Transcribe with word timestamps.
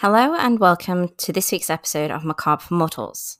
Hello, 0.00 0.34
and 0.34 0.58
welcome 0.58 1.10
to 1.18 1.30
this 1.30 1.52
week's 1.52 1.68
episode 1.68 2.10
of 2.10 2.24
Macabre 2.24 2.62
for 2.62 2.72
Mortals. 2.72 3.36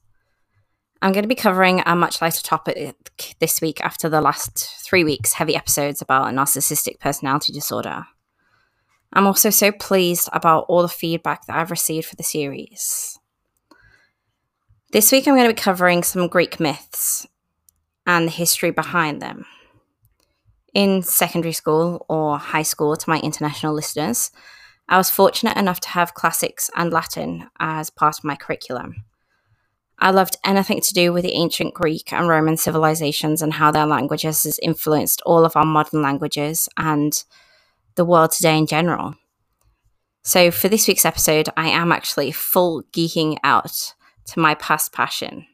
I'm 1.00 1.12
going 1.12 1.23
to 1.23 1.27
be 1.27 1.34
covering 1.34 1.82
a 1.87 1.96
much 1.96 2.20
lighter 2.20 2.42
topic 2.42 3.34
this 3.38 3.62
week 3.62 3.80
after 3.80 4.10
the 4.10 4.20
last 4.20 4.59
three 4.84 5.02
weeks' 5.02 5.32
heavy 5.32 5.56
episodes 5.56 6.02
about 6.02 6.34
narcissistic 6.34 7.01
personality 7.01 7.54
disorder. 7.54 8.04
I'm 9.15 9.27
also 9.27 9.48
so 9.48 9.73
pleased 9.73 10.28
about 10.34 10.66
all 10.68 10.82
the 10.82 10.88
feedback 10.88 11.46
that 11.46 11.56
I've 11.56 11.70
received 11.70 12.09
for 12.09 12.16
the 12.16 12.23
series. 12.23 13.18
This 14.92 15.10
week, 15.10 15.27
I'm 15.27 15.37
going 15.37 15.48
to 15.48 15.54
be 15.54 15.59
covering 15.62 16.02
some 16.02 16.29
Greek 16.29 16.60
myths 16.60 17.27
and 18.06 18.27
the 18.27 18.32
history 18.32 18.70
behind 18.70 19.23
them. 19.23 19.46
In 20.74 21.01
secondary 21.01 21.54
school 21.54 22.04
or 22.06 22.37
high 22.37 22.65
school, 22.65 22.96
to 22.96 23.09
my 23.09 23.18
international 23.20 23.73
listeners, 23.73 24.30
I 24.91 24.97
was 24.97 25.09
fortunate 25.09 25.57
enough 25.57 25.79
to 25.80 25.89
have 25.91 26.15
classics 26.15 26.69
and 26.75 26.93
Latin 26.93 27.49
as 27.61 27.91
part 27.91 28.19
of 28.19 28.25
my 28.25 28.35
curriculum. 28.35 29.05
I 30.01 30.11
loved 30.11 30.37
anything 30.45 30.80
to 30.80 30.95
do 30.95 31.13
with 31.13 31.23
the 31.23 31.35
ancient 31.35 31.75
Greek 31.75 32.13
and 32.13 32.27
Roman 32.27 32.57
civilizations 32.57 33.41
and 33.41 33.52
how 33.55 33.71
their 33.71 33.87
languages 33.87 34.43
has 34.43 34.59
influenced 34.60 35.23
all 35.24 35.45
of 35.45 35.55
our 35.55 35.65
modern 35.65 36.02
languages 36.02 36.69
and 36.77 37.23
the 37.95 38.05
world 38.05 38.32
today 38.32 38.59
in 38.59 38.66
general. 38.66 39.15
So, 40.23 40.51
for 40.51 40.69
this 40.69 40.88
week's 40.88 41.04
episode, 41.04 41.49
I 41.57 41.69
am 41.69 41.93
actually 41.93 42.32
full 42.32 42.82
geeking 42.93 43.37
out 43.45 43.95
to 44.27 44.41
my 44.41 44.54
past 44.54 44.93
passion. 44.93 45.47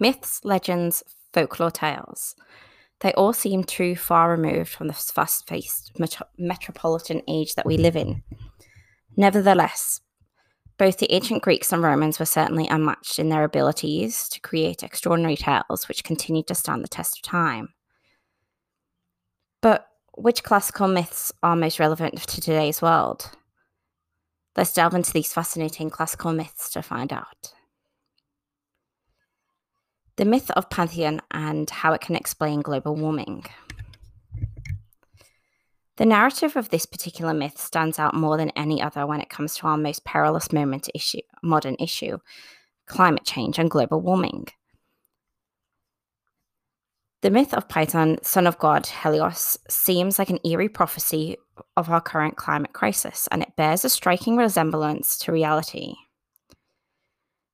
Myths, 0.00 0.40
legends, 0.44 1.04
folklore 1.32 1.70
tales. 1.70 2.34
They 3.00 3.12
all 3.12 3.32
seem 3.32 3.64
too 3.64 3.96
far 3.96 4.30
removed 4.30 4.70
from 4.70 4.88
the 4.88 4.94
fast 4.94 5.46
paced 5.46 5.98
met- 5.98 6.28
metropolitan 6.38 7.22
age 7.28 7.54
that 7.54 7.66
we 7.66 7.76
live 7.76 7.96
in. 7.96 8.22
Nevertheless, 9.16 10.00
both 10.78 10.98
the 10.98 11.12
ancient 11.12 11.42
Greeks 11.42 11.72
and 11.72 11.82
Romans 11.82 12.18
were 12.18 12.24
certainly 12.24 12.66
unmatched 12.66 13.18
in 13.18 13.28
their 13.28 13.44
abilities 13.44 14.28
to 14.30 14.40
create 14.40 14.82
extraordinary 14.82 15.36
tales 15.36 15.86
which 15.88 16.04
continue 16.04 16.42
to 16.44 16.54
stand 16.54 16.82
the 16.82 16.88
test 16.88 17.18
of 17.18 17.22
time. 17.22 17.68
But 19.60 19.86
which 20.16 20.42
classical 20.42 20.88
myths 20.88 21.32
are 21.42 21.54
most 21.54 21.78
relevant 21.78 22.16
to 22.22 22.40
today's 22.40 22.80
world? 22.80 23.30
Let's 24.56 24.72
delve 24.72 24.94
into 24.94 25.12
these 25.12 25.32
fascinating 25.32 25.90
classical 25.90 26.32
myths 26.32 26.70
to 26.70 26.82
find 26.82 27.12
out. 27.12 27.52
The 30.20 30.26
myth 30.26 30.50
of 30.50 30.66
Phaeton 30.70 31.22
and 31.30 31.70
how 31.70 31.94
it 31.94 32.02
can 32.02 32.14
explain 32.14 32.60
global 32.60 32.94
warming. 32.94 33.46
The 35.96 36.04
narrative 36.04 36.56
of 36.56 36.68
this 36.68 36.84
particular 36.84 37.32
myth 37.32 37.58
stands 37.58 37.98
out 37.98 38.12
more 38.12 38.36
than 38.36 38.50
any 38.50 38.82
other 38.82 39.06
when 39.06 39.22
it 39.22 39.30
comes 39.30 39.54
to 39.54 39.66
our 39.66 39.78
most 39.78 40.04
perilous 40.04 40.52
moment 40.52 40.90
issue, 40.94 41.22
modern 41.42 41.74
issue, 41.80 42.18
climate 42.84 43.24
change 43.24 43.58
and 43.58 43.70
global 43.70 44.02
warming. 44.02 44.48
The 47.22 47.30
myth 47.30 47.54
of 47.54 47.70
Phaeton, 47.72 48.22
son 48.22 48.46
of 48.46 48.58
god 48.58 48.88
Helios, 48.88 49.56
seems 49.70 50.18
like 50.18 50.28
an 50.28 50.40
eerie 50.44 50.68
prophecy 50.68 51.38
of 51.78 51.88
our 51.88 52.02
current 52.02 52.36
climate 52.36 52.74
crisis, 52.74 53.26
and 53.32 53.40
it 53.40 53.56
bears 53.56 53.86
a 53.86 53.88
striking 53.88 54.36
resemblance 54.36 55.16
to 55.20 55.32
reality. 55.32 55.94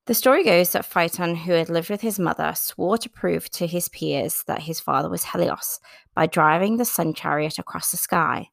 The 0.06 0.14
story 0.14 0.44
goes 0.44 0.70
that 0.70 0.86
Phaeton, 0.86 1.34
who 1.34 1.52
had 1.52 1.68
lived 1.68 1.90
with 1.90 2.00
his 2.00 2.20
mother, 2.20 2.52
swore 2.54 2.96
to 2.98 3.10
prove 3.10 3.50
to 3.50 3.66
his 3.66 3.88
peers 3.88 4.44
that 4.46 4.62
his 4.62 4.78
father 4.78 5.08
was 5.08 5.24
Helios 5.24 5.80
by 6.14 6.26
driving 6.26 6.76
the 6.76 6.84
sun 6.84 7.12
chariot 7.12 7.58
across 7.58 7.90
the 7.90 7.96
sky, 7.96 8.50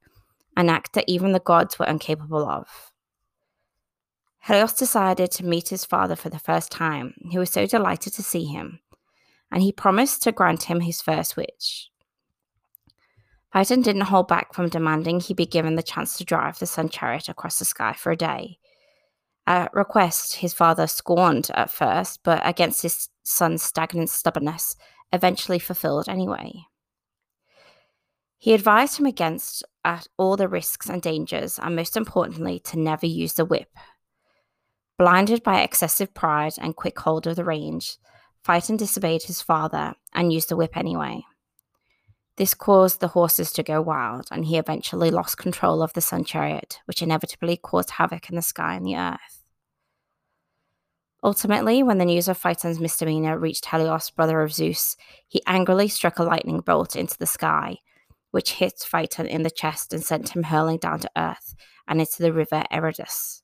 an 0.58 0.68
act 0.68 0.94
that 0.94 1.06
even 1.08 1.32
the 1.32 1.40
gods 1.40 1.78
were 1.78 1.86
incapable 1.86 2.44
of. 2.44 2.92
Helios 4.48 4.74
decided 4.74 5.30
to 5.32 5.46
meet 5.46 5.70
his 5.70 5.86
father 5.86 6.16
for 6.16 6.30
the 6.30 6.40
first 6.40 6.72
time. 6.72 7.14
He 7.30 7.38
was 7.38 7.52
so 7.52 7.68
delighted 7.68 8.14
to 8.14 8.24
see 8.24 8.46
him, 8.46 8.80
and 9.52 9.62
he 9.62 9.72
promised 9.72 10.24
to 10.24 10.32
grant 10.32 10.64
him 10.64 10.80
his 10.80 11.04
first 11.04 11.38
wish. 11.38 11.92
Phaeton 13.54 13.84
didn't 13.84 14.02
hold 14.02 14.28
back 14.28 14.56
from 14.56 14.70
demanding 14.70 15.20
he 15.20 15.36
be 15.36 15.46
given 15.46 15.76
the 15.76 15.84
chance 15.84 16.18
to 16.18 16.26
drive 16.26 16.58
the 16.58 16.66
sun 16.66 16.90
chariot 16.90 17.30
across 17.30 17.60
the 17.60 17.66
sky 17.66 17.94
for 17.94 18.12
a 18.12 18.18
day 18.18 18.58
a 19.46 19.70
request 19.74 20.36
his 20.36 20.54
father 20.54 20.88
scorned 20.88 21.50
at 21.54 21.70
first, 21.70 22.22
but 22.24 22.42
against 22.46 22.82
his 22.82 23.10
son's 23.24 23.64
stagnant 23.64 24.10
stubbornness, 24.10 24.76
eventually 25.12 25.60
fulfilled 25.60 26.08
anyway. 26.08 26.66
He 28.38 28.54
advised 28.54 29.00
him 29.00 29.06
against 29.06 29.64
at 29.86 30.08
all 30.18 30.36
the 30.36 30.48
risks 30.48 30.90
and 30.90 31.02
dangers, 31.02 31.60
and 31.60 31.76
most 31.76 31.96
importantly, 31.96 32.60
to 32.66 32.80
never 32.80 33.06
use 33.06 33.34
the 33.34 33.46
whip. 33.46 33.70
Blinded 34.98 35.44
by 35.44 35.62
excessive 35.62 36.14
pride 36.14 36.54
and 36.58 36.76
quick 36.76 37.00
hold 37.00 37.26
of 37.26 37.36
the 37.36 37.44
reins, 37.44 37.98
Phaeton 38.44 38.78
disobeyed 38.78 39.24
his 39.24 39.42
father 39.42 39.96
and 40.14 40.34
used 40.34 40.50
the 40.50 40.56
whip 40.56 40.76
anyway. 40.76 41.24
This 42.36 42.56
caused 42.56 43.00
the 43.00 43.10
horses 43.10 43.52
to 43.54 43.64
go 43.64 43.82
wild, 43.82 44.28
and 44.32 44.46
he 44.46 44.58
eventually 44.58 45.12
lost 45.12 45.38
control 45.38 45.84
of 45.84 45.94
the 45.94 46.02
sun 46.02 46.24
chariot, 46.24 46.80
which 46.86 47.02
inevitably 47.02 47.58
caused 47.58 47.92
havoc 47.92 48.30
in 48.30 48.36
the 48.36 48.42
sky 48.42 48.76
and 48.76 48.86
the 48.86 48.98
earth. 48.98 49.44
Ultimately, 51.24 51.84
when 51.84 52.00
the 52.00 52.06
news 52.06 52.28
of 52.28 52.38
Phaeton's 52.38 52.80
misdemeanor 52.80 53.38
reached 53.38 53.68
Helios, 53.68 54.10
brother 54.10 54.42
of 54.42 54.52
Zeus, 54.52 54.98
he 55.28 55.42
angrily 55.46 55.88
struck 55.88 56.20
a 56.20 56.24
lightning 56.24 56.60
bolt 56.60 56.96
into 56.96 57.18
the 57.18 57.28
sky, 57.28 57.78
which 58.32 58.54
hit 58.54 58.80
Phaeton 58.80 59.28
in 59.28 59.44
the 59.44 59.52
chest 59.52 59.94
and 59.94 60.04
sent 60.04 60.36
him 60.36 60.44
hurling 60.44 60.80
down 60.80 61.00
to 61.00 61.12
earth 61.16 61.56
and 61.88 62.02
into 62.02 62.22
the 62.22 62.34
river 62.34 62.64
Eridus. 62.72 63.44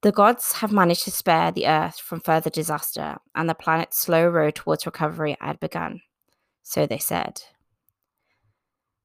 The 0.00 0.10
gods 0.10 0.52
have 0.54 0.72
managed 0.72 1.04
to 1.04 1.10
spare 1.10 1.52
the 1.52 1.66
earth 1.66 2.00
from 2.00 2.20
further 2.20 2.50
disaster, 2.50 3.18
and 3.34 3.48
the 3.48 3.54
planet's 3.54 3.98
slow 3.98 4.26
road 4.26 4.54
towards 4.54 4.86
recovery 4.86 5.36
had 5.40 5.60
begun. 5.60 6.00
So 6.62 6.86
they 6.86 6.98
said. 6.98 7.42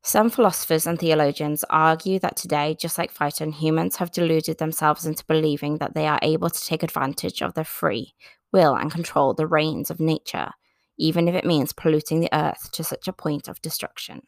Some 0.05 0.29
philosophers 0.29 0.85
and 0.85 0.99
theologians 0.99 1.63
argue 1.69 2.19
that 2.19 2.35
today, 2.35 2.75
just 2.77 2.97
like 2.97 3.09
Phaeton, 3.09 3.53
humans 3.53 3.95
have 3.95 4.11
deluded 4.11 4.57
themselves 4.57 5.05
into 5.05 5.23
believing 5.25 5.77
that 5.77 5.93
they 5.95 6.07
are 6.07 6.19
able 6.21 6.49
to 6.49 6.65
take 6.65 6.83
advantage 6.83 7.41
of 7.41 7.53
their 7.53 7.63
free 7.63 8.13
will 8.51 8.75
and 8.75 8.91
control 8.91 9.33
the 9.33 9.47
reins 9.47 9.89
of 9.89 10.01
nature, 10.01 10.51
even 10.97 11.29
if 11.29 11.35
it 11.35 11.45
means 11.45 11.71
polluting 11.71 12.19
the 12.19 12.35
earth 12.37 12.69
to 12.73 12.83
such 12.83 13.07
a 13.07 13.13
point 13.13 13.47
of 13.47 13.61
destruction. 13.61 14.23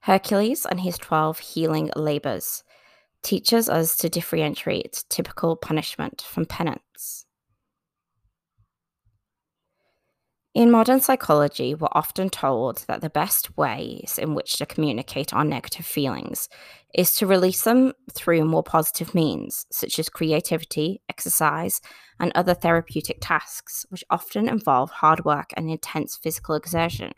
Hercules 0.00 0.66
and 0.66 0.80
his 0.80 0.98
12 0.98 1.38
healing 1.38 1.90
labors 1.96 2.64
teaches 3.22 3.70
us 3.70 3.96
to 3.96 4.10
differentiate 4.10 5.04
typical 5.08 5.56
punishment 5.56 6.20
from 6.20 6.44
penance. 6.44 7.24
In 10.52 10.72
modern 10.72 11.00
psychology, 11.00 11.76
we're 11.76 11.86
often 11.92 12.28
told 12.28 12.78
that 12.88 13.02
the 13.02 13.10
best 13.10 13.56
ways 13.56 14.18
in 14.20 14.34
which 14.34 14.56
to 14.56 14.66
communicate 14.66 15.32
our 15.32 15.44
negative 15.44 15.86
feelings 15.86 16.48
is 16.92 17.14
to 17.16 17.26
release 17.26 17.62
them 17.62 17.92
through 18.12 18.44
more 18.44 18.64
positive 18.64 19.14
means, 19.14 19.64
such 19.70 20.00
as 20.00 20.08
creativity, 20.08 21.02
exercise, 21.08 21.80
and 22.18 22.32
other 22.34 22.52
therapeutic 22.52 23.18
tasks, 23.20 23.86
which 23.90 24.02
often 24.10 24.48
involve 24.48 24.90
hard 24.90 25.24
work 25.24 25.50
and 25.56 25.70
intense 25.70 26.16
physical 26.16 26.56
exertion. 26.56 27.12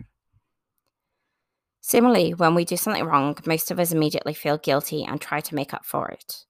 Similarly, 1.80 2.34
when 2.34 2.54
we 2.54 2.66
do 2.66 2.76
something 2.76 3.02
wrong, 3.02 3.38
most 3.46 3.70
of 3.70 3.80
us 3.80 3.92
immediately 3.92 4.34
feel 4.34 4.58
guilty 4.58 5.04
and 5.04 5.18
try 5.18 5.40
to 5.40 5.54
make 5.54 5.72
up 5.72 5.86
for 5.86 6.08
it. 6.08 6.44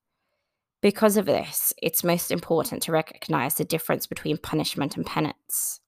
Because 0.81 1.17
of 1.17 1.27
this, 1.27 1.73
it's 1.81 2.03
most 2.03 2.33
important 2.33 2.83
to 2.83 2.93
recognize 2.93 3.55
the 3.55 3.65
difference 3.65 4.09
between 4.09 4.37
punishment 4.37 4.97
and 4.97 5.07
penance. 5.07 5.79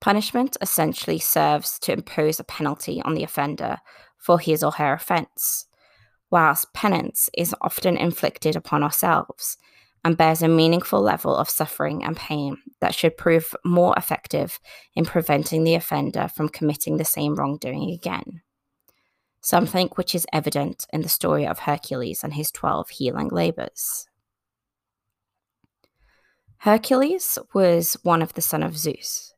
Punishment 0.00 0.56
essentially 0.62 1.18
serves 1.18 1.78
to 1.80 1.92
impose 1.92 2.40
a 2.40 2.44
penalty 2.44 3.02
on 3.02 3.14
the 3.14 3.22
offender 3.22 3.78
for 4.16 4.38
his 4.38 4.62
or 4.62 4.72
her 4.72 4.94
offence, 4.94 5.66
whilst 6.30 6.72
penance 6.72 7.28
is 7.36 7.54
often 7.60 7.96
inflicted 7.98 8.56
upon 8.56 8.82
ourselves 8.82 9.58
and 10.02 10.16
bears 10.16 10.40
a 10.40 10.48
meaningful 10.48 11.02
level 11.02 11.36
of 11.36 11.50
suffering 11.50 12.02
and 12.02 12.16
pain 12.16 12.56
that 12.80 12.94
should 12.94 13.18
prove 13.18 13.54
more 13.62 13.92
effective 13.98 14.58
in 14.94 15.04
preventing 15.04 15.64
the 15.64 15.74
offender 15.74 16.28
from 16.34 16.48
committing 16.48 16.96
the 16.96 17.04
same 17.04 17.34
wrongdoing 17.34 17.90
again. 17.90 18.40
Something 19.42 19.88
which 19.96 20.14
is 20.14 20.26
evident 20.32 20.86
in 20.92 21.02
the 21.02 21.08
story 21.10 21.46
of 21.46 21.60
Hercules 21.60 22.24
and 22.24 22.32
his 22.32 22.50
12 22.50 22.88
healing 22.90 23.28
labours. 23.28 24.06
Hercules 26.58 27.38
was 27.52 27.98
one 28.02 28.22
of 28.22 28.32
the 28.32 28.42
son 28.42 28.62
of 28.62 28.78
Zeus 28.78 29.34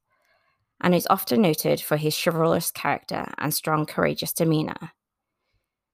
and 0.82 0.94
is 0.94 1.06
often 1.08 1.40
noted 1.40 1.80
for 1.80 1.96
his 1.96 2.20
chivalrous 2.20 2.70
character 2.70 3.32
and 3.38 3.54
strong, 3.54 3.86
courageous 3.86 4.32
demeanor. 4.32 4.90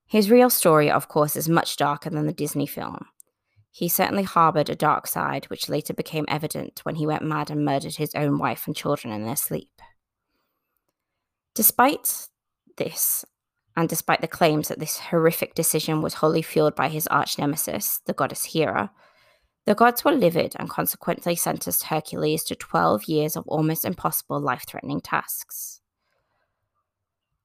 His 0.07 0.31
real 0.31 0.49
story, 0.49 0.91
of 0.91 1.09
course, 1.09 1.37
is 1.37 1.49
much 1.49 1.77
darker 1.77 2.09
than 2.09 2.27
the 2.27 2.33
Disney 2.33 2.67
film. 2.67 3.07
He 3.71 3.89
certainly 3.89 4.23
harbored 4.23 4.71
a 4.71 4.75
dark 4.75 5.07
side, 5.07 5.45
which 5.51 5.69
later 5.69 5.93
became 5.93 6.25
evident 6.27 6.81
when 6.85 6.95
he 6.95 7.07
went 7.07 7.23
mad 7.23 7.51
and 7.51 7.65
murdered 7.65 7.97
his 7.97 8.15
own 8.15 8.39
wife 8.39 8.67
and 8.67 8.75
children 8.75 9.13
in 9.13 9.25
their 9.25 9.37
sleep. 9.37 9.71
Despite 11.55 12.29
this, 12.79 13.27
and 13.77 13.89
despite 13.89 14.23
the 14.23 14.27
claims 14.27 14.69
that 14.69 14.81
this 14.81 14.99
horrific 14.99 15.55
decision 15.55 16.01
was 16.01 16.15
wholly 16.15 16.43
fueled 16.43 16.75
by 16.75 16.89
his 16.89 17.07
arch 17.09 17.39
nemesis, 17.39 18.01
the 18.07 18.15
goddess 18.15 18.47
Hera, 18.47 18.91
the 19.69 19.75
gods 19.75 20.03
were 20.03 20.13
livid 20.13 20.55
and 20.59 20.71
consequently 20.71 21.37
sentenced 21.37 21.83
Hercules 21.83 22.43
to 22.45 22.57
12 22.57 23.05
years 23.05 23.37
of 23.37 23.47
almost 23.47 23.85
impossible 23.85 24.41
life 24.41 24.65
threatening 24.67 25.03
tasks. 25.03 25.83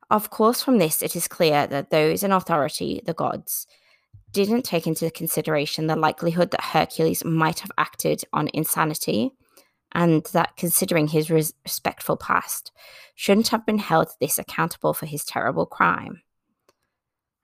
Of 0.09 0.29
course, 0.29 0.63
from 0.63 0.77
this, 0.77 1.01
it 1.01 1.17
is 1.17 1.27
clear 1.27 1.67
that 1.67 1.89
those 1.89 2.23
in 2.23 2.31
authority, 2.31 3.01
the 3.05 3.13
gods, 3.13 3.67
didn't 4.31 4.61
take 4.61 4.87
into 4.87 5.11
consideration 5.11 5.87
the 5.87 5.97
likelihood 5.97 6.51
that 6.51 6.63
Hercules 6.63 7.25
might 7.25 7.59
have 7.59 7.71
acted 7.77 8.23
on 8.31 8.49
insanity, 8.53 9.31
and 9.91 10.25
that 10.31 10.55
considering 10.55 11.09
his 11.09 11.29
respectful 11.29 12.15
past, 12.15 12.71
shouldn't 13.15 13.49
have 13.49 13.65
been 13.65 13.79
held 13.79 14.07
this 14.21 14.39
accountable 14.39 14.93
for 14.93 15.07
his 15.07 15.25
terrible 15.25 15.65
crime. 15.65 16.21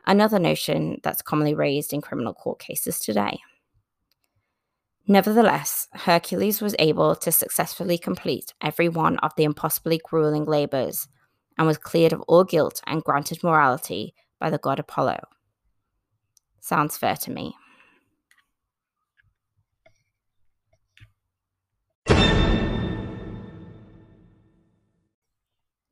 Another 0.07 0.39
notion 0.39 1.01
that's 1.03 1.21
commonly 1.21 1.53
raised 1.53 1.91
in 1.91 1.99
criminal 1.99 2.33
court 2.33 2.59
cases 2.59 2.97
today. 2.97 3.41
Nevertheless, 5.11 5.87
Hercules 5.91 6.61
was 6.61 6.75
able 6.77 7.15
to 7.15 7.31
successfully 7.31 7.97
complete 7.97 8.53
every 8.61 8.87
one 8.87 9.17
of 9.17 9.31
the 9.35 9.43
impossibly 9.43 9.99
grueling 10.07 10.45
labors 10.45 11.07
and 11.57 11.65
was 11.65 11.79
cleared 11.79 12.13
of 12.13 12.21
all 12.27 12.43
guilt 12.43 12.79
and 12.85 13.03
granted 13.03 13.43
morality 13.43 14.13
by 14.39 14.51
the 14.51 14.59
god 14.59 14.77
Apollo. 14.77 15.17
Sounds 16.61 16.95
fair 16.95 17.15
to 17.15 17.31
me. 17.31 17.55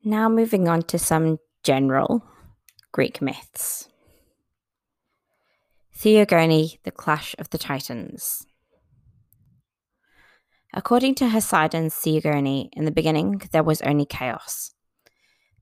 Now, 0.04 0.30
moving 0.30 0.68
on 0.68 0.84
to 0.84 1.00
some 1.00 1.40
general 1.64 2.24
Greek 2.92 3.20
myths. 3.20 3.90
Theogony, 5.96 6.80
the 6.84 6.92
Clash 6.92 7.36
of 7.40 7.50
the 7.50 7.58
Titans. 7.58 8.47
According 10.78 11.16
to 11.16 11.32
Poseidon's 11.32 11.96
Theogony, 11.96 12.70
in 12.74 12.86
the 12.86 12.92
beginning 12.92 13.42
there 13.52 13.64
was 13.64 13.82
only 13.82 14.06
chaos. 14.06 14.76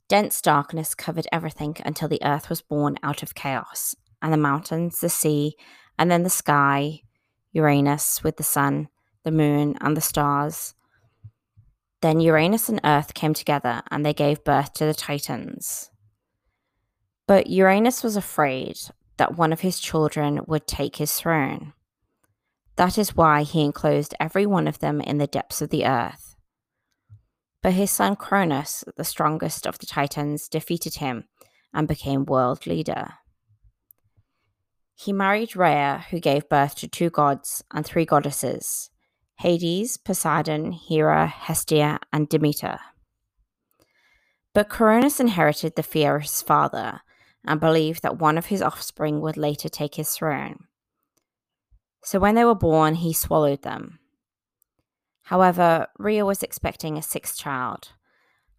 Dense 0.10 0.42
darkness 0.42 0.94
covered 0.94 1.26
everything 1.32 1.78
until 1.86 2.10
the 2.10 2.22
earth 2.22 2.50
was 2.50 2.62
born 2.62 2.98
out 3.02 3.24
of 3.24 3.34
chaos, 3.34 3.96
and 4.22 4.34
the 4.34 4.38
mountains, 4.38 5.00
the 5.00 5.08
sea, 5.08 5.56
and 5.98 6.12
then 6.12 6.24
the 6.24 6.30
sky, 6.30 7.00
Uranus 7.54 8.26
with 8.26 8.36
the 8.36 8.44
sun, 8.44 8.90
the 9.24 9.32
moon, 9.32 9.78
and 9.80 9.96
the 9.96 10.02
stars. 10.02 10.74
Then 12.02 12.20
Uranus 12.20 12.68
and 12.68 12.82
Earth 12.84 13.14
came 13.14 13.34
together 13.34 13.84
and 13.90 14.06
they 14.06 14.14
gave 14.14 14.44
birth 14.44 14.74
to 14.74 14.86
the 14.86 14.94
Titans. 14.94 15.92
But 17.26 17.48
Uranus 17.48 18.04
was 18.04 18.18
afraid 18.18 18.78
that 19.16 19.38
one 19.38 19.54
of 19.54 19.62
his 19.62 19.80
children 19.80 20.42
would 20.46 20.68
take 20.68 20.98
his 20.98 21.14
throne. 21.14 21.72
That 22.78 22.98
is 22.98 23.16
why 23.16 23.44
he 23.44 23.64
enclosed 23.64 24.16
every 24.20 24.46
one 24.46 24.68
of 24.68 24.80
them 24.80 25.00
in 25.02 25.18
the 25.18 25.28
depths 25.28 25.62
of 25.62 25.70
the 25.70 25.86
earth. 25.86 26.36
But 27.62 27.74
his 27.74 27.90
son 27.90 28.16
Cronus, 28.16 28.84
the 28.98 29.04
strongest 29.04 29.66
of 29.66 29.80
the 29.80 29.86
Titans, 29.86 30.48
defeated 30.50 30.96
him 30.96 31.26
and 31.74 31.88
became 31.88 32.26
world 32.26 32.68
leader. 32.68 33.14
He 34.94 35.12
married 35.12 35.56
Rhea, 35.56 36.06
who 36.10 36.20
gave 36.20 36.50
birth 36.50 36.76
to 36.76 36.88
two 36.88 37.10
gods 37.10 37.64
and 37.72 37.86
three 37.86 38.06
goddesses 38.06 38.90
Hades, 39.40 39.98
Poseidon, 39.98 40.72
Hera, 40.72 41.28
Hestia, 41.28 42.00
and 42.14 42.30
Demeter. 42.30 42.80
But 44.54 44.70
Cronus 44.70 45.20
inherited 45.20 45.76
the 45.76 45.84
fear 45.84 46.16
of 46.16 46.22
his 46.22 46.42
father 46.42 47.02
and 47.46 47.60
believed 47.60 48.02
that 48.04 48.20
one 48.20 48.38
of 48.38 48.46
his 48.46 48.62
offspring 48.62 49.20
would 49.22 49.36
later 49.36 49.68
take 49.68 49.96
his 49.96 50.12
throne. 50.12 50.66
So 52.06 52.20
when 52.20 52.36
they 52.36 52.46
were 52.46 52.54
born, 52.54 52.96
he 52.96 53.14
swallowed 53.14 53.64
them. 53.64 53.98
However, 55.24 55.88
Rhea 55.98 56.24
was 56.24 56.44
expecting 56.44 56.98
a 56.98 57.02
sixth 57.02 57.36
child, 57.36 57.94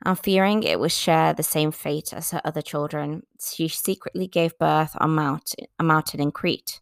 and 0.04 0.18
fearing 0.18 0.64
it 0.64 0.80
would 0.80 0.90
share 0.90 1.32
the 1.32 1.44
same 1.44 1.70
fate 1.70 2.12
as 2.12 2.32
her 2.32 2.40
other 2.44 2.60
children, 2.60 3.22
she 3.40 3.68
secretly 3.68 4.26
gave 4.26 4.58
birth 4.58 4.96
on 4.98 5.14
Mount, 5.14 5.54
a 5.78 5.84
mountain 5.84 6.20
in 6.20 6.32
Crete 6.32 6.80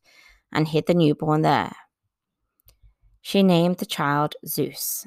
and 0.55 0.69
hid 0.69 0.87
the 0.87 0.95
newborn 0.95 1.43
there. 1.43 1.77
She 3.21 3.43
named 3.43 3.77
the 3.77 3.87
child 3.87 4.35
Zeus. 4.47 5.07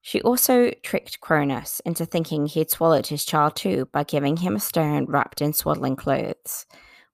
She 0.00 0.22
also 0.22 0.70
tricked 0.82 1.20
Cronus 1.20 1.80
into 1.80 2.06
thinking 2.06 2.46
he 2.46 2.60
had 2.60 2.70
swallowed 2.70 3.08
his 3.08 3.26
child 3.26 3.54
too 3.54 3.86
by 3.92 4.04
giving 4.04 4.38
him 4.38 4.56
a 4.56 4.60
stone 4.60 5.04
wrapped 5.04 5.42
in 5.42 5.52
swaddling 5.52 5.96
clothes, 5.96 6.64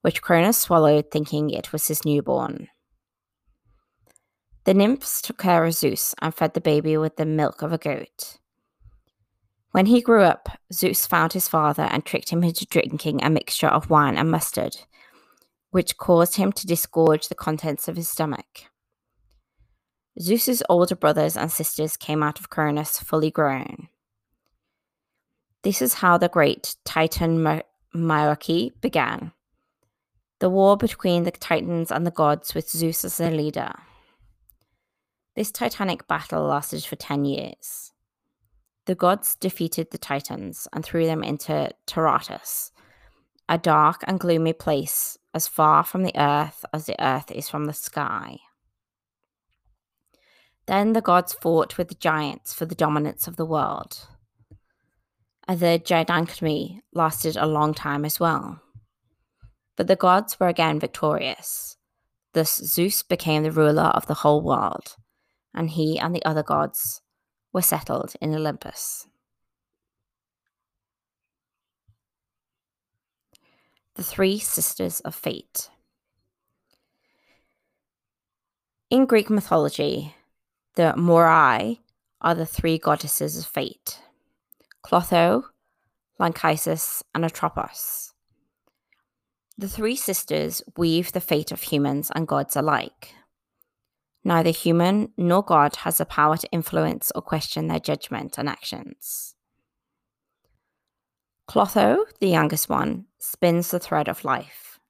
which 0.02 0.22
Cronus 0.22 0.56
swallowed 0.56 1.10
thinking 1.10 1.50
it 1.50 1.72
was 1.72 1.88
his 1.88 2.04
newborn. 2.04 2.68
The 4.66 4.74
nymphs 4.74 5.22
took 5.22 5.38
care 5.38 5.64
of 5.64 5.74
Zeus 5.74 6.12
and 6.20 6.34
fed 6.34 6.54
the 6.54 6.60
baby 6.60 6.96
with 6.96 7.16
the 7.16 7.24
milk 7.24 7.62
of 7.62 7.72
a 7.72 7.78
goat. 7.78 8.38
When 9.70 9.86
he 9.86 10.00
grew 10.00 10.22
up, 10.22 10.48
Zeus 10.72 11.06
found 11.06 11.34
his 11.34 11.46
father 11.46 11.84
and 11.84 12.04
tricked 12.04 12.30
him 12.30 12.42
into 12.42 12.66
drinking 12.66 13.22
a 13.22 13.30
mixture 13.30 13.68
of 13.68 13.90
wine 13.90 14.16
and 14.16 14.28
mustard, 14.28 14.76
which 15.70 15.96
caused 15.98 16.34
him 16.34 16.50
to 16.50 16.67
disgorge 16.67 17.29
the 17.29 17.36
contents 17.36 17.86
of 17.86 17.94
his 17.94 18.08
stomach. 18.08 18.64
Zeus's 20.20 20.64
older 20.69 20.96
brothers 20.96 21.36
and 21.36 21.52
sisters 21.52 21.96
came 21.96 22.24
out 22.24 22.41
of 22.41 22.50
Cronus 22.50 22.98
fully 22.98 23.31
grown. 23.31 23.88
This 25.62 25.81
is 25.81 25.94
how 25.94 26.19
the 26.19 26.29
great 26.29 26.74
Titan 26.84 27.62
monarchy 27.94 28.72
began 28.81 29.31
the 30.41 30.50
war 30.50 30.76
between 30.76 31.22
the 31.22 31.31
Titans 31.31 31.93
and 31.93 32.05
the 32.05 32.10
gods 32.10 32.52
with 32.52 32.69
Zeus 32.69 33.05
as 33.05 33.17
their 33.17 33.31
leader. 33.31 33.72
This 35.36 35.52
titanic 35.52 36.08
battle 36.08 36.44
lasted 36.44 36.82
for 36.86 36.96
10 36.96 37.26
years. 37.26 37.93
The 38.86 38.94
gods 38.94 39.34
defeated 39.34 39.90
the 39.90 39.98
Titans 39.98 40.66
and 40.72 40.82
threw 40.82 41.05
them 41.05 41.22
into 41.22 41.70
Tartarus, 41.86 42.72
a 43.46 43.58
dark 43.58 44.02
and 44.06 44.19
gloomy 44.19 44.55
place 44.55 45.19
as 45.34 45.46
far 45.46 45.84
from 45.84 46.05
the 46.05 46.19
earth 46.19 46.64
as 46.72 46.86
the 46.86 46.96
earth 47.05 47.31
is 47.31 47.50
from 47.50 47.66
the 47.66 47.74
sky. 47.74 48.38
Then 50.66 50.94
the 50.94 51.02
gods 51.02 51.34
fought 51.34 51.76
with 51.76 51.88
the 51.88 51.94
giants 51.96 52.55
for 52.55 52.64
the 52.64 52.74
dominance 52.74 53.28
of 53.28 53.36
the 53.36 53.44
world. 53.44 54.08
The 55.46 55.81
Gigantomachy 55.84 56.81
lasted 56.94 57.36
a 57.36 57.46
long 57.46 57.74
time 57.74 58.06
as 58.06 58.19
well. 58.19 58.62
But 59.76 59.86
the 59.86 59.96
gods 59.96 60.40
were 60.40 60.48
again 60.48 60.81
victorious. 60.81 61.76
Thus, 62.32 62.56
Zeus 62.56 63.02
became 63.02 63.43
the 63.43 63.50
ruler 63.50 63.90
of 63.94 64.06
the 64.06 64.14
whole 64.14 64.40
world 64.40 64.96
and 65.56 65.70
he 65.70 65.98
and 65.98 66.15
the 66.15 66.25
other 66.25 66.43
gods 66.43 67.01
were 67.53 67.63
settled 67.63 68.15
in 68.20 68.34
Olympus. 68.34 69.08
The 73.94 74.03
Three 74.03 74.39
Sisters 74.39 75.01
of 75.01 75.15
Fate. 75.15 75.70
In 78.91 79.06
Greek 79.06 79.31
mythology, 79.31 80.15
the 80.75 80.93
Moirai 80.96 81.79
are 82.20 82.34
the 82.34 82.46
three 82.46 82.79
goddesses 82.79 83.39
of 83.39 83.46
fate 83.46 84.01
Clotho, 84.84 85.44
Lachesis, 86.20 87.03
and 87.15 87.25
Atropos. 87.25 88.13
The 89.58 89.69
three 89.69 89.96
sisters 89.96 90.63
weave 90.77 91.13
the 91.13 91.20
fate 91.20 91.51
of 91.51 91.63
humans 91.63 92.13
and 92.15 92.29
gods 92.29 92.55
alike. 92.55 93.15
Neither 94.26 94.50
human 94.50 95.12
nor 95.16 95.40
God 95.44 95.76
has 95.76 95.98
the 95.98 96.04
power 96.04 96.36
to 96.36 96.50
influence 96.50 97.12
or 97.14 97.22
question 97.22 97.68
their 97.68 97.78
judgment 97.78 98.38
and 98.38 98.48
actions. 98.48 99.36
Clotho, 101.46 102.06
the 102.18 102.26
youngest 102.26 102.68
one, 102.68 103.04
spins 103.20 103.70
the 103.70 103.78
thread 103.78 104.08
of 104.08 104.24
life. 104.24 104.80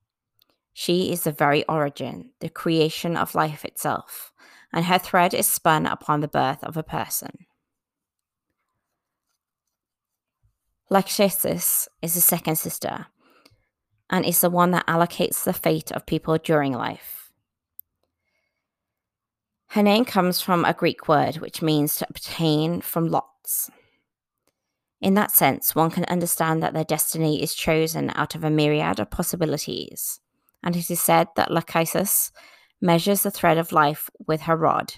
She 0.73 1.13
is 1.13 1.25
the 1.25 1.33
very 1.33 1.67
origin, 1.67 2.31
the 2.41 2.49
creation 2.49 3.15
of 3.15 3.35
life 3.35 3.63
itself, 3.67 4.33
and 4.73 4.87
her 4.87 4.99
thread 4.99 5.35
is 5.35 5.47
spun 5.47 5.85
upon 5.85 6.23
the 6.23 6.29
birth 6.29 6.65
of 6.65 6.79
a 6.79 6.83
person. 6.83 7.45
Lachesis 10.91 11.89
is 12.01 12.15
the 12.15 12.23
second 12.23 12.57
sister, 12.57 13.09
and 14.09 14.25
is 14.25 14.41
the 14.41 14.49
one 14.49 14.71
that 14.71 14.87
allocates 14.87 15.45
the 15.45 15.53
fate 15.53 15.93
of 15.93 16.07
people 16.07 16.39
during 16.39 16.73
life. 16.73 17.16
Her 19.69 19.83
name 19.83 20.05
comes 20.05 20.41
from 20.41 20.65
a 20.65 20.73
Greek 20.73 21.09
word 21.09 21.37
which 21.37 21.63
means 21.63 21.97
to 21.97 22.07
obtain 22.09 22.81
from 22.81 23.09
lots. 23.09 23.71
In 25.01 25.15
that 25.15 25.31
sense, 25.31 25.75
one 25.75 25.91
can 25.91 26.05
understand 26.05 26.63
that 26.63 26.73
their 26.73 26.85
destiny 26.85 27.43
is 27.43 27.55
chosen 27.55 28.11
out 28.15 28.35
of 28.35 28.43
a 28.43 28.51
myriad 28.51 28.99
of 28.99 29.11
possibilities, 29.11 30.21
and 30.63 30.75
it 30.75 30.91
is 30.91 31.01
said 31.01 31.29
that 31.37 31.51
Lachesis 31.51 32.33
measures 32.81 33.23
the 33.23 33.31
thread 33.31 33.59
of 33.59 33.73
life 33.73 34.09
with 34.27 34.43
her 34.43 34.57
rod, 34.57 34.95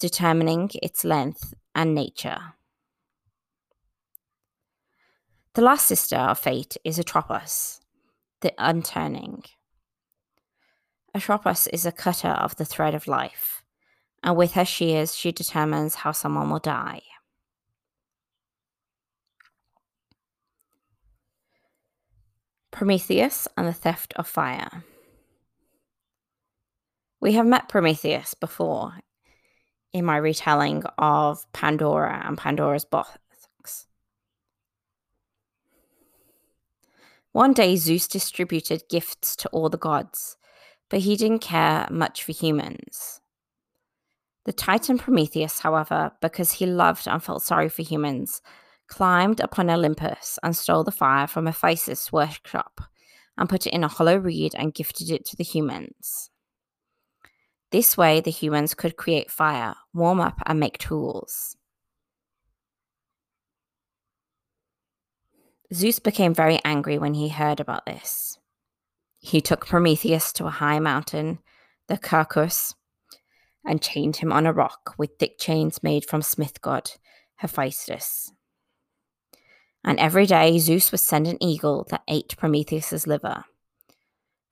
determining 0.00 0.70
its 0.82 1.04
length 1.04 1.54
and 1.74 1.94
nature. 1.94 2.54
The 5.54 5.62
last 5.62 5.86
sister 5.86 6.16
of 6.16 6.38
fate 6.38 6.76
is 6.84 6.98
Atropos, 6.98 7.80
the 8.40 8.52
unturning. 8.58 9.44
Atropos 11.14 11.68
is 11.72 11.86
a 11.86 11.92
cutter 11.92 12.28
of 12.28 12.56
the 12.56 12.64
thread 12.64 12.94
of 12.94 13.08
life, 13.08 13.57
and 14.22 14.36
with 14.36 14.52
her 14.52 14.64
shears 14.64 15.14
she 15.14 15.32
determines 15.32 15.96
how 15.96 16.12
someone 16.12 16.50
will 16.50 16.58
die. 16.58 17.02
Prometheus 22.70 23.48
and 23.56 23.66
the 23.66 23.72
Theft 23.72 24.12
of 24.16 24.28
Fire. 24.28 24.84
We 27.20 27.32
have 27.32 27.46
met 27.46 27.68
Prometheus 27.68 28.34
before 28.34 29.00
in 29.92 30.04
my 30.04 30.16
retelling 30.16 30.84
of 30.96 31.50
Pandora 31.52 32.22
and 32.24 32.38
Pandora's 32.38 32.84
box. 32.84 33.18
One 37.32 37.52
day, 37.52 37.76
Zeus 37.76 38.08
distributed 38.08 38.82
gifts 38.88 39.36
to 39.36 39.48
all 39.50 39.68
the 39.68 39.78
gods, 39.78 40.36
but 40.88 41.00
he 41.00 41.16
didn't 41.16 41.40
care 41.40 41.86
much 41.90 42.24
for 42.24 42.32
humans. 42.32 43.20
The 44.48 44.54
Titan 44.54 44.96
Prometheus, 44.96 45.58
however, 45.58 46.10
because 46.22 46.52
he 46.52 46.64
loved 46.64 47.06
and 47.06 47.22
felt 47.22 47.42
sorry 47.42 47.68
for 47.68 47.82
humans, 47.82 48.40
climbed 48.86 49.40
upon 49.40 49.68
Olympus 49.68 50.38
and 50.42 50.56
stole 50.56 50.84
the 50.84 50.90
fire 50.90 51.26
from 51.26 51.44
Hephaestus' 51.44 52.10
workshop 52.10 52.80
and 53.36 53.46
put 53.46 53.66
it 53.66 53.74
in 53.74 53.84
a 53.84 53.88
hollow 53.88 54.16
reed 54.16 54.54
and 54.54 54.72
gifted 54.72 55.10
it 55.10 55.26
to 55.26 55.36
the 55.36 55.44
humans. 55.44 56.30
This 57.72 57.98
way, 57.98 58.22
the 58.22 58.30
humans 58.30 58.72
could 58.72 58.96
create 58.96 59.30
fire, 59.30 59.74
warm 59.92 60.18
up, 60.18 60.38
and 60.46 60.58
make 60.58 60.78
tools. 60.78 61.54
Zeus 65.74 65.98
became 65.98 66.32
very 66.32 66.58
angry 66.64 66.96
when 66.96 67.12
he 67.12 67.28
heard 67.28 67.60
about 67.60 67.84
this. 67.84 68.38
He 69.18 69.42
took 69.42 69.66
Prometheus 69.66 70.32
to 70.32 70.46
a 70.46 70.50
high 70.50 70.78
mountain, 70.78 71.40
the 71.88 71.98
Caucasus, 71.98 72.74
and 73.68 73.82
chained 73.82 74.16
him 74.16 74.32
on 74.32 74.46
a 74.46 74.52
rock 74.52 74.94
with 74.98 75.10
thick 75.18 75.38
chains 75.38 75.82
made 75.82 76.04
from 76.04 76.22
smith 76.22 76.60
god 76.60 76.90
Hephaestus. 77.38 78.32
And 79.84 79.98
every 79.98 80.26
day 80.26 80.58
Zeus 80.58 80.90
would 80.90 81.00
send 81.00 81.26
an 81.26 81.42
eagle 81.42 81.86
that 81.90 82.02
ate 82.08 82.36
Prometheus's 82.36 83.06
liver. 83.06 83.44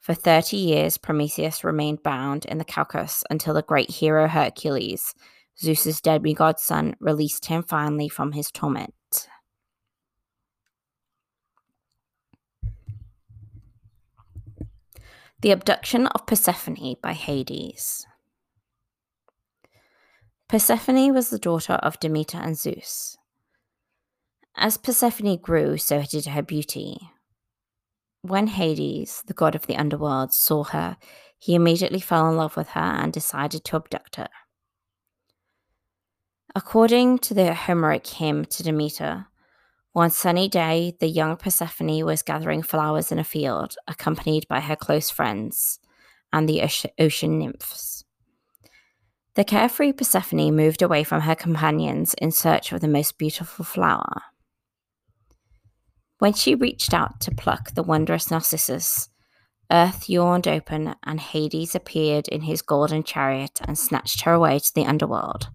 For 0.01 0.15
30 0.15 0.57
years, 0.57 0.99
Prometheus 0.99 1.65
remained 1.65 2.05
bound 2.05 2.45
in 2.45 2.59
the 2.59 2.65
Caucasus 2.65 3.25
until 3.29 3.55
the 3.55 3.63
great 3.63 3.91
hero 3.91 4.29
Hercules, 4.29 5.15
Zeus's 5.59 6.01
demigod 6.01 6.61
son, 6.61 6.95
released 7.01 7.47
him 7.47 7.65
finally 7.65 8.09
from 8.09 8.33
his 8.33 8.53
torment. 8.53 8.95
The 15.41 15.51
abduction 15.51 16.07
of 16.07 16.27
Persephone 16.27 16.97
by 17.03 17.13
Hades. 17.13 18.07
Persephone 20.49 21.13
was 21.13 21.31
the 21.31 21.41
daughter 21.41 21.75
of 21.75 21.99
Demeter 21.99 22.39
and 22.39 22.57
Zeus. 22.57 23.17
As 24.57 24.77
Persephone 24.77 25.39
grew, 25.39 25.77
so 25.77 26.03
did 26.03 26.27
her 26.27 26.43
beauty. 26.43 27.11
When 28.23 28.47
Hades, 28.47 29.25
the 29.27 29.35
god 29.35 29.57
of 29.57 29.67
the 29.67 29.77
underworld, 29.77 30.33
saw 30.33 30.63
her, 30.65 30.99
he 31.39 31.55
immediately 31.55 32.01
fell 32.01 32.29
in 32.31 32.37
love 32.37 32.57
with 32.57 32.69
her 32.71 32.81
and 32.81 33.13
decided 33.13 33.65
to 33.65 33.77
abduct 33.77 34.17
her. 34.17 34.29
According 36.55 37.19
to 37.19 37.35
the 37.35 37.53
Homeric 37.53 38.07
hymn 38.07 38.45
to 38.47 38.63
Demeter, 38.63 39.27
one 39.93 40.11
sunny 40.11 40.49
day 40.49 40.97
the 41.01 41.09
young 41.09 41.37
Persephone 41.37 42.05
was 42.05 42.23
gathering 42.23 42.63
flowers 42.63 43.11
in 43.11 43.19
a 43.19 43.25
field, 43.25 43.77
accompanied 43.89 44.47
by 44.49 44.61
her 44.61 44.77
close 44.77 45.11
friends 45.11 45.81
and 46.33 46.49
the 46.49 46.63
ocean 46.99 47.39
nymphs. 47.39 47.96
The 49.37 49.45
carefree 49.45 49.93
Persephone 49.93 50.57
moved 50.57 50.81
away 50.81 51.05
from 51.05 51.21
her 51.21 51.35
companions 51.35 52.15
in 52.15 52.33
search 52.33 52.73
of 52.73 52.81
the 52.81 52.89
most 52.89 53.19
beautiful 53.19 53.67
flower. 53.67 54.23
When 56.19 56.33
she 56.33 56.55
reached 56.55 56.95
out 56.95 57.21
to 57.21 57.35
pluck 57.35 57.75
the 57.75 57.83
wondrous 57.83 58.31
narcissus, 58.31 59.11
earth 59.71 60.09
yawned 60.09 60.49
open 60.49 60.95
and 61.03 61.21
Hades 61.21 61.75
appeared 61.75 62.29
in 62.29 62.43
his 62.43 62.63
golden 62.63 63.03
chariot 63.03 63.61
and 63.63 63.79
snatched 63.79 64.23
her 64.23 64.33
away 64.33 64.59
to 64.59 64.75
the 64.75 64.87
underworld 64.87 65.51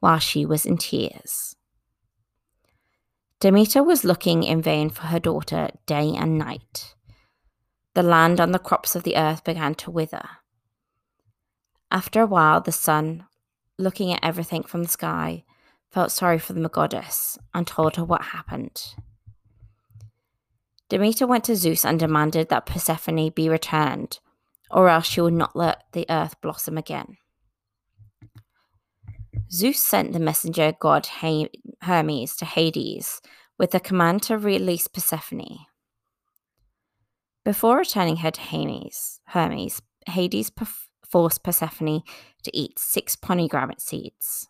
while 0.00 0.18
she 0.18 0.44
was 0.44 0.66
in 0.66 0.76
tears. 0.76 1.54
Demeter 3.38 3.84
was 3.84 4.04
looking 4.04 4.42
in 4.42 4.60
vain 4.60 4.90
for 4.90 5.02
her 5.02 5.20
daughter 5.20 5.70
day 5.86 6.12
and 6.16 6.36
night. 6.36 6.96
The 7.94 8.02
land 8.02 8.40
and 8.40 8.52
the 8.52 8.58
crops 8.58 8.96
of 8.96 9.04
the 9.04 9.16
earth 9.16 9.44
began 9.44 9.76
to 9.76 9.90
wither. 9.92 10.28
After 11.90 12.22
a 12.22 12.26
while, 12.26 12.60
the 12.60 12.72
sun, 12.72 13.26
looking 13.78 14.12
at 14.12 14.22
everything 14.22 14.62
from 14.62 14.84
the 14.84 14.88
sky, 14.88 15.44
felt 15.90 16.12
sorry 16.12 16.38
for 16.38 16.52
the 16.52 16.68
goddess 16.68 17.36
and 17.52 17.66
told 17.66 17.96
her 17.96 18.04
what 18.04 18.22
happened. 18.22 18.94
Demeter 20.88 21.26
went 21.26 21.44
to 21.44 21.56
Zeus 21.56 21.84
and 21.84 21.98
demanded 21.98 22.48
that 22.48 22.66
Persephone 22.66 23.30
be 23.30 23.48
returned, 23.48 24.20
or 24.70 24.88
else 24.88 25.06
she 25.06 25.20
would 25.20 25.34
not 25.34 25.56
let 25.56 25.84
the 25.92 26.06
earth 26.08 26.40
blossom 26.40 26.78
again. 26.78 27.16
Zeus 29.50 29.80
sent 29.80 30.12
the 30.12 30.20
messenger 30.20 30.72
god 30.78 31.06
Hermes 31.82 32.36
to 32.36 32.44
Hades 32.44 33.20
with 33.58 33.72
the 33.72 33.80
command 33.80 34.22
to 34.24 34.38
release 34.38 34.86
Persephone. 34.86 35.66
Before 37.44 37.78
returning 37.78 38.18
her 38.18 38.30
to 38.30 38.40
Hermes, 38.40 39.20
Hermes 39.26 39.82
Hades 40.06 40.50
forced 41.10 41.42
Persephone 41.42 42.02
to 42.42 42.56
eat 42.56 42.78
six 42.78 43.16
pomegranate 43.16 43.80
seeds. 43.80 44.48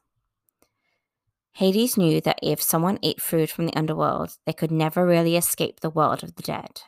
Hades 1.52 1.96
knew 1.96 2.20
that 2.20 2.38
if 2.42 2.62
someone 2.62 2.98
ate 3.02 3.20
food 3.20 3.50
from 3.50 3.66
the 3.66 3.76
underworld, 3.76 4.36
they 4.46 4.52
could 4.52 4.70
never 4.70 5.06
really 5.06 5.36
escape 5.36 5.80
the 5.80 5.90
world 5.90 6.22
of 6.22 6.36
the 6.36 6.42
dead. 6.42 6.82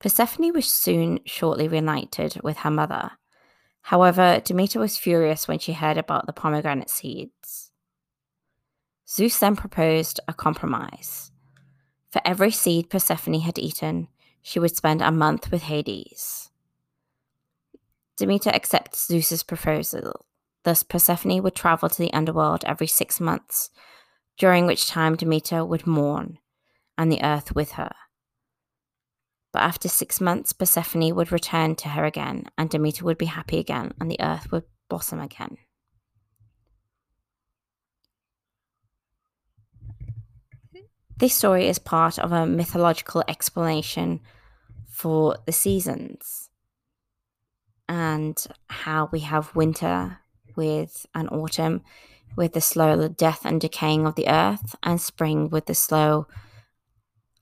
Persephone 0.00 0.52
was 0.52 0.66
soon 0.66 1.20
shortly 1.24 1.66
reunited 1.66 2.38
with 2.42 2.58
her 2.58 2.70
mother. 2.70 3.12
However, 3.82 4.40
Demeter 4.44 4.80
was 4.80 4.98
furious 4.98 5.46
when 5.46 5.58
she 5.58 5.72
heard 5.72 5.96
about 5.96 6.26
the 6.26 6.32
pomegranate 6.32 6.90
seeds. 6.90 7.70
Zeus 9.08 9.38
then 9.38 9.56
proposed 9.56 10.20
a 10.26 10.34
compromise. 10.34 11.30
For 12.10 12.20
every 12.24 12.50
seed 12.50 12.90
Persephone 12.90 13.40
had 13.40 13.58
eaten, 13.58 14.08
she 14.42 14.58
would 14.58 14.76
spend 14.76 15.00
a 15.00 15.10
month 15.10 15.50
with 15.50 15.62
Hades. 15.62 16.50
Demeter 18.16 18.50
accepts 18.50 19.06
Zeus's 19.06 19.42
proposal 19.42 20.24
Thus, 20.64 20.82
Persephone 20.82 21.42
would 21.42 21.54
travel 21.54 21.90
to 21.90 21.98
the 21.98 22.12
underworld 22.12 22.64
every 22.64 22.86
six 22.86 23.20
months, 23.20 23.70
during 24.38 24.66
which 24.66 24.88
time 24.88 25.14
Demeter 25.14 25.64
would 25.64 25.86
mourn, 25.86 26.38
and 26.96 27.12
the 27.12 27.22
earth 27.22 27.54
with 27.54 27.72
her. 27.72 27.92
But 29.52 29.62
after 29.62 29.88
six 29.88 30.20
months, 30.20 30.52
Persephone 30.52 31.14
would 31.14 31.30
return 31.30 31.76
to 31.76 31.90
her 31.90 32.04
again, 32.04 32.46
and 32.56 32.70
Demeter 32.70 33.04
would 33.04 33.18
be 33.18 33.26
happy 33.26 33.58
again, 33.58 33.92
and 34.00 34.10
the 34.10 34.20
earth 34.20 34.50
would 34.50 34.64
blossom 34.88 35.20
again. 35.20 35.58
This 41.18 41.34
story 41.34 41.68
is 41.68 41.78
part 41.78 42.18
of 42.18 42.32
a 42.32 42.46
mythological 42.46 43.22
explanation 43.28 44.20
for 44.88 45.36
the 45.46 45.52
seasons 45.52 46.43
and 47.88 48.46
how 48.68 49.08
we 49.12 49.20
have 49.20 49.54
winter, 49.54 50.18
with 50.56 51.06
an 51.14 51.28
autumn 51.28 51.82
with 52.36 52.52
the 52.52 52.60
slow 52.60 53.08
death 53.08 53.44
and 53.44 53.60
decaying 53.60 54.06
of 54.06 54.14
the 54.14 54.28
earth, 54.28 54.74
and 54.82 55.00
spring 55.00 55.48
with 55.50 55.66
the 55.66 55.74
slow 55.74 56.26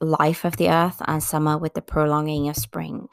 life 0.01 0.45
of 0.45 0.57
the 0.57 0.69
earth, 0.69 1.01
and 1.07 1.23
summer 1.23 1.57
with 1.57 1.75
the 1.75 1.83
prolonging 1.83 2.49
of 2.49 2.57
spring. 2.57 3.09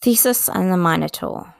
Theseus 0.00 0.48
and 0.48 0.70
the 0.70 0.76
Minotaur. 0.76 1.54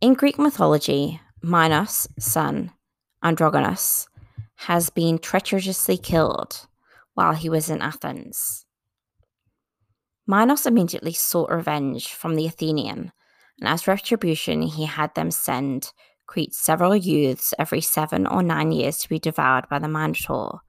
In 0.00 0.14
Greek 0.14 0.38
mythology, 0.38 1.20
Minos' 1.42 2.06
son, 2.18 2.70
Androgonus, 3.24 4.06
has 4.56 4.90
been 4.90 5.18
treacherously 5.18 5.96
killed 5.96 6.66
while 7.14 7.34
he 7.34 7.48
was 7.48 7.70
in 7.70 7.80
Athens. 7.80 8.66
Minos 10.26 10.66
immediately 10.66 11.12
sought 11.12 11.50
revenge 11.50 12.12
from 12.12 12.34
the 12.34 12.46
Athenian, 12.46 13.12
and 13.60 13.68
as 13.68 13.86
retribution, 13.86 14.62
he 14.62 14.84
had 14.84 15.14
them 15.14 15.30
send 15.30 15.92
Crete 16.26 16.54
several 16.54 16.96
youths 16.96 17.54
every 17.58 17.80
seven 17.80 18.26
or 18.26 18.42
nine 18.42 18.72
years 18.72 18.98
to 18.98 19.08
be 19.08 19.18
devoured 19.18 19.68
by 19.68 19.78
the 19.78 19.88
Minotaur, 19.88 20.60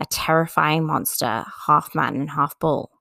a 0.00 0.06
terrifying 0.06 0.84
monster, 0.84 1.44
half 1.66 1.94
man 1.94 2.14
and 2.14 2.30
half 2.30 2.58
bull. 2.58 2.92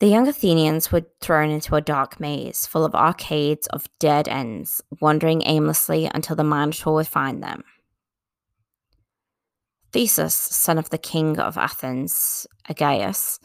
The 0.00 0.08
young 0.08 0.28
Athenians 0.28 0.90
were 0.90 1.06
thrown 1.20 1.50
into 1.50 1.76
a 1.76 1.80
dark 1.80 2.18
maze 2.20 2.66
full 2.66 2.84
of 2.84 2.94
arcades 2.94 3.66
of 3.68 3.88
dead 3.98 4.28
ends, 4.28 4.82
wandering 5.00 5.42
aimlessly 5.46 6.10
until 6.12 6.36
the 6.36 6.44
Minotaur 6.44 6.94
would 6.94 7.06
find 7.06 7.42
them. 7.42 7.62
Theseus, 9.92 10.34
son 10.34 10.78
of 10.78 10.90
the 10.90 10.98
king 10.98 11.38
of 11.38 11.58
Athens, 11.58 12.46
Aegeus, 12.68 13.38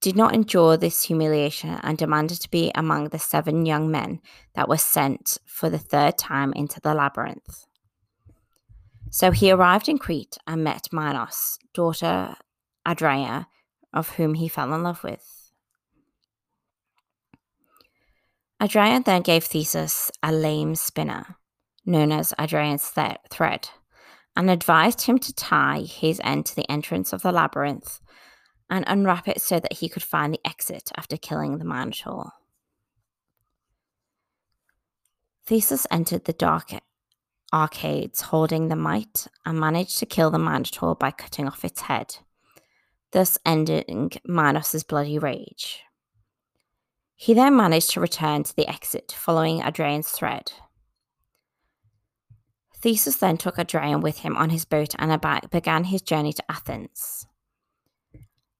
did 0.00 0.16
not 0.16 0.34
endure 0.34 0.76
this 0.76 1.04
humiliation 1.04 1.78
and 1.82 1.96
demanded 1.96 2.40
to 2.40 2.50
be 2.50 2.70
among 2.74 3.08
the 3.08 3.18
seven 3.18 3.64
young 3.66 3.90
men 3.90 4.20
that 4.54 4.68
were 4.68 4.78
sent 4.78 5.38
for 5.46 5.70
the 5.70 5.78
third 5.78 6.18
time 6.18 6.52
into 6.54 6.80
the 6.80 6.94
labyrinth. 6.94 7.66
So 9.10 9.30
he 9.30 9.50
arrived 9.50 9.88
in 9.88 9.98
Crete 9.98 10.36
and 10.46 10.64
met 10.64 10.88
Minos, 10.92 11.58
daughter 11.72 12.34
Adraea, 12.86 13.46
of 13.92 14.10
whom 14.10 14.34
he 14.34 14.48
fell 14.48 14.74
in 14.74 14.82
love 14.82 15.04
with. 15.04 15.52
Adraea 18.60 19.04
then 19.04 19.22
gave 19.22 19.44
Theseus 19.44 20.10
a 20.22 20.32
lame 20.32 20.74
spinner, 20.74 21.36
known 21.86 22.10
as 22.10 22.34
Adraean's 22.38 22.90
th- 22.90 23.18
thread, 23.30 23.68
and 24.36 24.50
advised 24.50 25.02
him 25.02 25.18
to 25.18 25.32
tie 25.34 25.80
his 25.80 26.20
end 26.24 26.46
to 26.46 26.56
the 26.56 26.70
entrance 26.70 27.12
of 27.12 27.22
the 27.22 27.32
labyrinth 27.32 28.00
and 28.70 28.84
unwrap 28.88 29.28
it 29.28 29.40
so 29.40 29.60
that 29.60 29.74
he 29.74 29.88
could 29.88 30.02
find 30.02 30.32
the 30.32 30.46
exit 30.46 30.90
after 30.96 31.16
killing 31.16 31.58
the 31.58 31.64
Minotaur. 31.64 32.32
Theseus 35.46 35.86
entered 35.90 36.24
the 36.24 36.32
dark 36.32 36.72
arcades 37.52 38.22
holding 38.22 38.68
the 38.68 38.76
mite 38.76 39.28
and 39.46 39.60
managed 39.60 39.98
to 39.98 40.06
kill 40.06 40.30
the 40.30 40.38
Minotaur 40.38 40.96
by 40.96 41.10
cutting 41.12 41.46
off 41.46 41.64
its 41.64 41.82
head, 41.82 42.16
thus 43.12 43.38
ending 43.46 44.10
Minos's 44.26 44.82
bloody 44.82 45.18
rage. 45.18 45.82
He 47.14 47.32
then 47.32 47.56
managed 47.56 47.90
to 47.90 48.00
return 48.00 48.42
to 48.42 48.56
the 48.56 48.68
exit 48.68 49.14
following 49.16 49.62
Adrian's 49.62 50.08
thread. 50.08 50.52
Theseus 52.84 53.16
then 53.16 53.38
took 53.38 53.56
Adraean 53.56 54.02
with 54.02 54.18
him 54.18 54.36
on 54.36 54.50
his 54.50 54.66
boat 54.66 54.94
and 54.98 55.18
began 55.50 55.84
his 55.84 56.02
journey 56.02 56.34
to 56.34 56.44
Athens. 56.50 57.26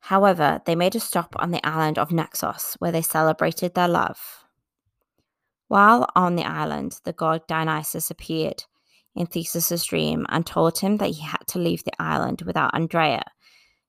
However, 0.01 0.63
they 0.65 0.75
made 0.75 0.97
a 0.97 1.01
stop 1.01 1.37
on 1.39 1.51
the 1.51 1.63
island 1.63 1.99
of 1.99 2.11
Naxos 2.11 2.73
where 2.79 2.91
they 2.91 3.03
celebrated 3.03 3.75
their 3.75 3.87
love. 3.87 4.47
While 5.69 6.09
on 6.17 6.37
the 6.37 6.43
island, 6.43 7.01
the 7.05 7.13
god 7.13 7.47
Dionysus 7.47 8.11
appeared 8.11 8.65
in 9.15 9.27
Theseus's 9.27 9.85
dream 9.85 10.25
and 10.31 10.47
told 10.47 10.79
him 10.79 10.97
that 10.97 11.11
he 11.11 11.21
had 11.21 11.47
to 11.49 11.59
leave 11.59 11.85
the 11.85 12.03
island 12.03 12.41
without 12.47 12.75
Andrea, 12.75 13.25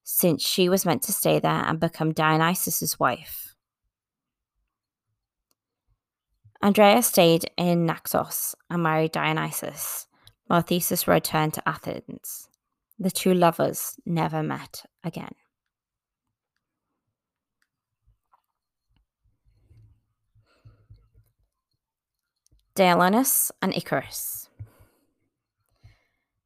since 0.03 0.45
she 0.45 0.67
was 0.67 0.85
meant 0.85 1.03
to 1.03 1.13
stay 1.13 1.39
there 1.39 1.63
and 1.65 1.79
become 1.79 2.11
Dionysus's 2.11 2.99
wife. 2.99 3.55
Andrea 6.61 7.01
stayed 7.03 7.49
in 7.55 7.85
Naxos 7.85 8.53
and 8.69 8.83
married 8.83 9.13
Dionysus, 9.13 10.07
while 10.47 10.61
Theseus 10.61 11.07
returned 11.07 11.53
to 11.55 11.67
Athens. 11.67 12.49
The 12.99 13.11
two 13.11 13.33
lovers 13.33 13.95
never 14.05 14.41
met 14.41 14.83
again. 15.03 15.35
Deilanus 22.75 23.51
and 23.61 23.73
Icarus. 23.75 24.49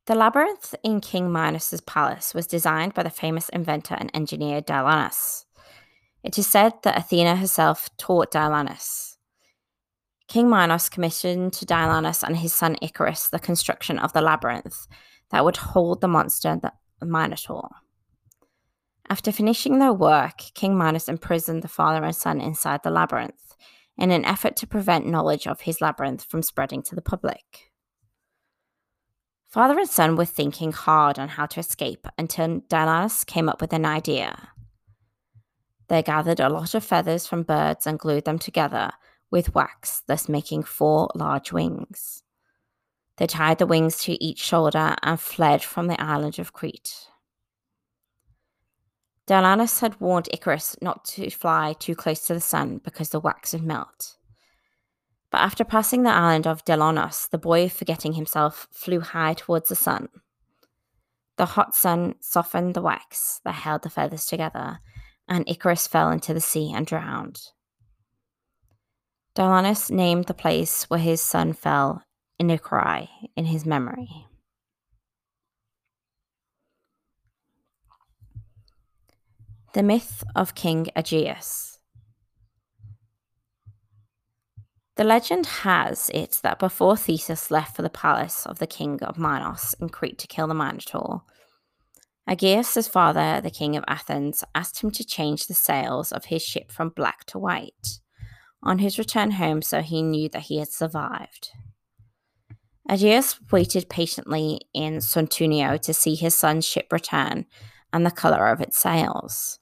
The 0.05 0.15
labyrinth 0.15 0.73
in 0.83 1.01
King 1.01 1.31
Minos's 1.31 1.81
palace 1.81 2.33
was 2.33 2.47
designed 2.47 2.93
by 2.93 3.03
the 3.03 3.09
famous 3.11 3.49
inventor 3.49 3.95
and 3.95 4.09
engineer 4.13 4.61
Deilanus. 4.61 5.45
It 6.23 6.37
is 6.37 6.47
said 6.47 6.73
that 6.83 6.97
Athena 6.97 7.35
herself 7.35 7.89
taught 7.97 8.31
Deilanus. 8.31 9.17
King 10.29 10.47
Minos 10.47 10.89
commissioned 10.89 11.53
to 11.53 11.65
Deilanus 11.65 12.21
and 12.21 12.37
his 12.37 12.53
son 12.53 12.77
Icarus 12.83 13.29
the 13.29 13.39
construction 13.39 13.97
of 13.97 14.13
the 14.13 14.21
labyrinth 14.21 14.87
that 15.31 15.43
would 15.43 15.57
hold 15.57 16.01
the 16.01 16.07
monster, 16.07 16.59
the 16.61 16.71
Minotaur. 17.05 17.67
After 19.09 19.31
finishing 19.31 19.79
their 19.79 19.91
work, 19.91 20.37
King 20.53 20.77
Minos 20.77 21.09
imprisoned 21.09 21.63
the 21.63 21.67
father 21.67 22.05
and 22.05 22.15
son 22.15 22.39
inside 22.39 22.81
the 22.83 22.91
labyrinth 22.91 23.55
in 23.97 24.11
an 24.11 24.23
effort 24.23 24.55
to 24.57 24.67
prevent 24.67 25.07
knowledge 25.07 25.47
of 25.47 25.61
his 25.61 25.81
labyrinth 25.81 26.23
from 26.25 26.43
spreading 26.43 26.83
to 26.83 26.95
the 26.95 27.01
public. 27.01 27.71
Father 29.47 29.79
and 29.79 29.89
son 29.89 30.15
were 30.15 30.25
thinking 30.25 30.71
hard 30.71 31.17
on 31.17 31.29
how 31.29 31.47
to 31.47 31.59
escape 31.59 32.05
until 32.19 32.61
Deilanus 32.69 33.25
came 33.25 33.49
up 33.49 33.61
with 33.61 33.73
an 33.73 33.83
idea. 33.83 34.49
They 35.87 36.03
gathered 36.03 36.39
a 36.39 36.49
lot 36.49 36.75
of 36.75 36.83
feathers 36.83 37.25
from 37.25 37.41
birds 37.41 37.87
and 37.87 37.97
glued 37.97 38.25
them 38.25 38.37
together 38.37 38.91
with 39.31 39.53
wax, 39.53 40.01
thus 40.07 40.29
making 40.29 40.63
four 40.63 41.09
large 41.15 41.51
wings. 41.51 42.23
They 43.17 43.27
tied 43.27 43.57
the 43.57 43.65
wings 43.65 44.01
to 44.03 44.23
each 44.23 44.39
shoulder 44.39 44.95
and 45.03 45.19
fled 45.19 45.61
from 45.61 45.87
the 45.87 46.01
island 46.01 46.39
of 46.39 46.53
Crete. 46.53 47.07
Deilanus 49.27 49.81
had 49.81 49.99
warned 50.01 50.29
Icarus 50.33 50.75
not 50.81 51.05
to 51.05 51.29
fly 51.29 51.75
too 51.77 51.95
close 51.95 52.25
to 52.25 52.33
the 52.33 52.39
sun 52.39 52.79
because 52.83 53.09
the 53.09 53.19
wax 53.19 53.53
would 53.53 53.63
melt. 53.63 54.15
But 55.31 55.41
after 55.41 55.63
passing 55.63 56.01
the 56.01 56.09
island 56.09 56.47
of 56.47 56.65
Delonos, 56.65 57.29
the 57.29 57.37
boy, 57.37 57.69
forgetting 57.69 58.13
himself, 58.13 58.67
flew 58.71 59.01
high 59.01 59.35
towards 59.35 59.69
the 59.69 59.75
sun. 59.75 60.09
The 61.37 61.45
hot 61.45 61.75
sun 61.75 62.15
softened 62.19 62.73
the 62.73 62.81
wax 62.81 63.39
that 63.45 63.53
held 63.53 63.83
the 63.83 63.89
feathers 63.89 64.25
together, 64.25 64.79
and 65.27 65.47
Icarus 65.47 65.85
fell 65.85 66.09
into 66.09 66.33
the 66.33 66.41
sea 66.41 66.73
and 66.73 66.87
drowned. 66.87 67.39
Deilanus 69.39 69.89
named 69.89 70.25
the 70.25 70.33
place 70.33 70.83
where 70.89 70.99
his 70.99 71.21
son 71.21 71.53
fell 71.53 72.03
Inukari 72.41 73.07
in 73.37 73.45
his 73.45 73.65
memory. 73.65 74.27
The 79.73 79.81
myth 79.81 80.25
of 80.35 80.55
King 80.55 80.87
Aegeus. 80.93 81.79
The 84.97 85.05
legend 85.05 85.45
has 85.45 86.11
it 86.13 86.41
that 86.43 86.59
before 86.59 86.97
Theseus 86.97 87.49
left 87.49 87.77
for 87.77 87.81
the 87.81 87.89
palace 87.89 88.45
of 88.45 88.59
the 88.59 88.67
king 88.67 89.01
of 89.01 89.17
Minos 89.17 89.73
in 89.79 89.87
Crete 89.87 90.17
to 90.17 90.27
kill 90.27 90.47
the 90.47 90.53
Minotaur, 90.53 91.23
Aegeus' 92.27 92.89
father, 92.89 93.39
the 93.39 93.49
king 93.49 93.77
of 93.77 93.85
Athens, 93.87 94.43
asked 94.53 94.83
him 94.83 94.91
to 94.91 95.05
change 95.05 95.47
the 95.47 95.53
sails 95.53 96.11
of 96.11 96.25
his 96.25 96.41
ship 96.41 96.73
from 96.73 96.89
black 96.89 97.23
to 97.27 97.39
white 97.39 98.01
on 98.61 98.79
his 98.79 98.97
return 98.97 99.31
home, 99.31 99.61
so 99.61 99.81
he 99.81 100.01
knew 100.01 100.29
that 100.29 100.43
he 100.43 100.57
had 100.57 100.69
survived. 100.69 101.51
Aegeus 102.89 103.39
waited 103.51 103.89
patiently 103.89 104.61
in 104.73 104.97
Santunio 104.97 105.79
to 105.81 105.93
see 105.93 106.15
his 106.15 106.33
son's 106.33 106.65
ship 106.65 106.87
return 106.91 107.45
and 107.93 108.05
the 108.05 108.11
color 108.11 108.47
of 108.47 108.61
its 108.61 108.79
sails. 108.79 109.59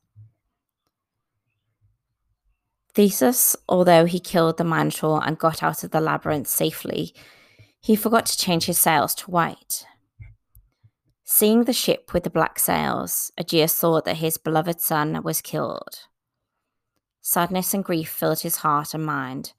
Theseus, 2.93 3.55
although 3.69 4.05
he 4.05 4.19
killed 4.19 4.57
the 4.57 4.63
Minotaur 4.63 5.21
and 5.23 5.37
got 5.37 5.61
out 5.61 5.83
of 5.83 5.91
the 5.91 6.01
labyrinth 6.01 6.47
safely, 6.47 7.13
he 7.79 7.95
forgot 7.95 8.25
to 8.25 8.37
change 8.37 8.65
his 8.65 8.79
sails 8.79 9.13
to 9.15 9.29
white. 9.29 9.85
Seeing 11.23 11.65
the 11.65 11.73
ship 11.73 12.13
with 12.13 12.23
the 12.23 12.29
black 12.29 12.57
sails, 12.57 13.31
Aegeus 13.37 13.75
thought 13.75 14.05
that 14.05 14.17
his 14.17 14.37
beloved 14.37 14.79
son 14.81 15.21
was 15.23 15.41
killed. 15.41 16.07
Sadness 17.29 17.73
and 17.73 17.83
grief 17.83 18.07
filled 18.07 18.39
his 18.39 18.55
heart 18.55 18.93
and 18.93 19.05
mind, 19.05 19.51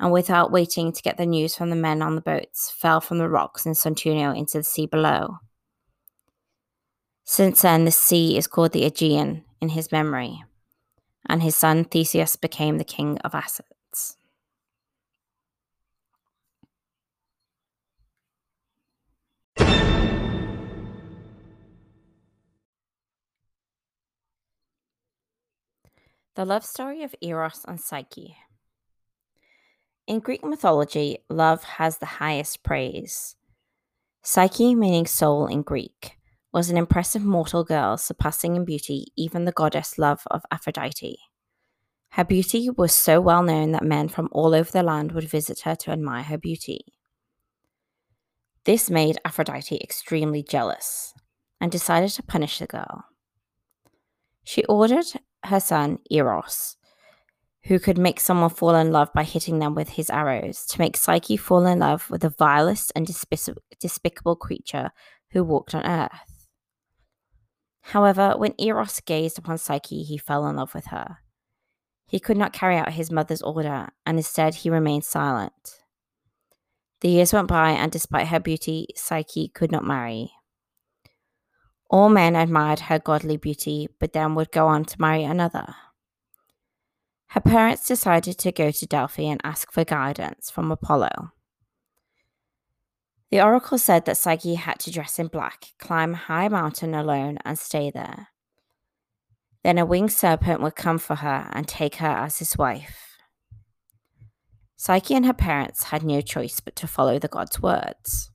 and 0.00 0.10
without 0.10 0.50
waiting 0.50 0.90
to 0.90 1.00
get 1.00 1.16
the 1.16 1.24
news 1.24 1.54
from 1.54 1.70
the 1.70 1.76
men 1.76 2.02
on 2.02 2.16
the 2.16 2.20
boats, 2.20 2.72
fell 2.76 3.00
from 3.00 3.18
the 3.18 3.28
rocks 3.28 3.64
in 3.64 3.74
Suntunio 3.74 4.36
into 4.36 4.58
the 4.58 4.64
sea 4.64 4.86
below. 4.86 5.38
Since 7.22 7.62
then, 7.62 7.84
the 7.84 7.92
sea 7.92 8.36
is 8.36 8.48
called 8.48 8.72
the 8.72 8.84
Aegean 8.84 9.44
in 9.60 9.68
his 9.68 9.92
memory, 9.92 10.42
and 11.28 11.40
his 11.40 11.54
son 11.54 11.84
Theseus 11.84 12.34
became 12.34 12.78
the 12.78 12.84
king 12.84 13.18
of 13.18 13.32
Athens. 13.32 13.68
The 26.36 26.44
love 26.44 26.64
story 26.64 27.04
of 27.04 27.14
Eros 27.20 27.64
and 27.68 27.80
Psyche. 27.80 28.36
In 30.08 30.18
Greek 30.18 30.44
mythology, 30.44 31.18
love 31.28 31.62
has 31.62 31.98
the 31.98 32.06
highest 32.06 32.64
praise. 32.64 33.36
Psyche, 34.20 34.74
meaning 34.74 35.06
soul 35.06 35.46
in 35.46 35.62
Greek, 35.62 36.18
was 36.52 36.70
an 36.70 36.76
impressive 36.76 37.24
mortal 37.24 37.62
girl 37.62 37.96
surpassing 37.96 38.56
in 38.56 38.64
beauty 38.64 39.06
even 39.16 39.44
the 39.44 39.52
goddess 39.52 39.96
love 39.96 40.24
of 40.28 40.42
Aphrodite. 40.50 41.18
Her 42.10 42.24
beauty 42.24 42.68
was 42.68 42.92
so 42.92 43.20
well 43.20 43.44
known 43.44 43.70
that 43.70 43.84
men 43.84 44.08
from 44.08 44.28
all 44.32 44.56
over 44.56 44.72
the 44.72 44.82
land 44.82 45.12
would 45.12 45.28
visit 45.28 45.60
her 45.60 45.76
to 45.76 45.92
admire 45.92 46.24
her 46.24 46.38
beauty. 46.38 46.80
This 48.64 48.90
made 48.90 49.18
Aphrodite 49.24 49.80
extremely 49.80 50.42
jealous 50.42 51.14
and 51.60 51.70
decided 51.70 52.10
to 52.10 52.24
punish 52.24 52.58
the 52.58 52.66
girl. 52.66 53.04
She 54.42 54.64
ordered 54.64 55.06
her 55.46 55.60
son 55.60 55.98
Eros, 56.10 56.76
who 57.64 57.78
could 57.78 57.98
make 57.98 58.20
someone 58.20 58.50
fall 58.50 58.74
in 58.74 58.92
love 58.92 59.12
by 59.12 59.22
hitting 59.24 59.58
them 59.58 59.74
with 59.74 59.90
his 59.90 60.10
arrows, 60.10 60.66
to 60.66 60.78
make 60.78 60.96
Psyche 60.96 61.36
fall 61.36 61.66
in 61.66 61.78
love 61.78 62.10
with 62.10 62.22
the 62.22 62.30
vilest 62.30 62.92
and 62.94 63.06
despic- 63.06 63.56
despicable 63.80 64.36
creature 64.36 64.90
who 65.30 65.42
walked 65.42 65.74
on 65.74 65.84
earth. 65.86 66.48
However, 67.88 68.34
when 68.36 68.54
Eros 68.58 69.00
gazed 69.00 69.38
upon 69.38 69.58
Psyche, 69.58 70.02
he 70.02 70.16
fell 70.16 70.46
in 70.46 70.56
love 70.56 70.74
with 70.74 70.86
her. 70.86 71.18
He 72.06 72.20
could 72.20 72.36
not 72.36 72.52
carry 72.52 72.76
out 72.76 72.92
his 72.92 73.10
mother's 73.10 73.42
order, 73.42 73.88
and 74.06 74.18
instead 74.18 74.56
he 74.56 74.70
remained 74.70 75.04
silent. 75.04 75.80
The 77.00 77.08
years 77.08 77.32
went 77.32 77.48
by, 77.48 77.72
and 77.72 77.92
despite 77.92 78.28
her 78.28 78.40
beauty, 78.40 78.88
Psyche 78.94 79.48
could 79.48 79.72
not 79.72 79.84
marry. 79.84 80.32
All 81.94 82.08
men 82.08 82.34
admired 82.34 82.80
her 82.80 82.98
godly 82.98 83.36
beauty, 83.36 83.88
but 84.00 84.12
then 84.12 84.34
would 84.34 84.50
go 84.50 84.66
on 84.66 84.84
to 84.86 85.00
marry 85.00 85.22
another. 85.22 85.76
Her 87.28 87.40
parents 87.40 87.86
decided 87.86 88.36
to 88.38 88.50
go 88.50 88.72
to 88.72 88.86
Delphi 88.86 89.22
and 89.22 89.40
ask 89.44 89.70
for 89.70 89.84
guidance 89.84 90.50
from 90.50 90.72
Apollo. 90.72 91.30
The 93.30 93.40
oracle 93.40 93.78
said 93.78 94.06
that 94.06 94.16
Psyche 94.16 94.56
had 94.56 94.80
to 94.80 94.90
dress 94.90 95.20
in 95.20 95.28
black, 95.28 95.66
climb 95.78 96.14
a 96.14 96.16
high 96.16 96.48
mountain 96.48 96.96
alone, 96.96 97.38
and 97.44 97.56
stay 97.56 97.92
there. 97.92 98.26
Then 99.62 99.78
a 99.78 99.86
winged 99.86 100.10
serpent 100.10 100.60
would 100.62 100.74
come 100.74 100.98
for 100.98 101.14
her 101.14 101.48
and 101.52 101.68
take 101.68 101.94
her 101.96 102.08
as 102.08 102.40
his 102.40 102.58
wife. 102.58 103.18
Psyche 104.74 105.14
and 105.14 105.26
her 105.26 105.32
parents 105.32 105.84
had 105.84 106.02
no 106.02 106.20
choice 106.20 106.58
but 106.58 106.74
to 106.74 106.88
follow 106.88 107.20
the 107.20 107.28
god's 107.28 107.62
words. 107.62 108.32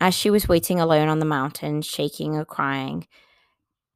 As 0.00 0.14
she 0.14 0.30
was 0.30 0.48
waiting 0.48 0.78
alone 0.78 1.08
on 1.08 1.18
the 1.18 1.24
mountain, 1.24 1.82
shaking 1.82 2.36
or 2.36 2.44
crying, 2.44 3.06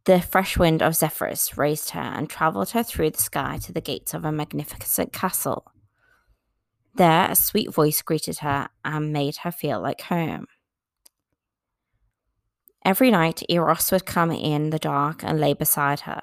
the 0.04 0.20
fresh 0.20 0.58
wind 0.58 0.82
of 0.82 0.96
Zephyrus 0.96 1.56
raised 1.56 1.90
her 1.90 2.00
and 2.00 2.28
travelled 2.28 2.70
her 2.70 2.82
through 2.82 3.10
the 3.10 3.22
sky 3.22 3.58
to 3.62 3.72
the 3.72 3.80
gates 3.80 4.14
of 4.14 4.24
a 4.24 4.32
magnificent 4.32 5.12
castle. 5.12 5.70
There, 6.94 7.30
a 7.30 7.36
sweet 7.36 7.72
voice 7.72 8.02
greeted 8.02 8.38
her 8.38 8.68
and 8.84 9.12
made 9.12 9.36
her 9.38 9.52
feel 9.52 9.80
like 9.80 10.02
home. 10.02 10.46
Every 12.84 13.12
night, 13.12 13.44
Eros 13.48 13.92
would 13.92 14.04
come 14.04 14.32
in 14.32 14.70
the 14.70 14.78
dark 14.80 15.22
and 15.22 15.38
lay 15.38 15.54
beside 15.54 16.00
her. 16.00 16.22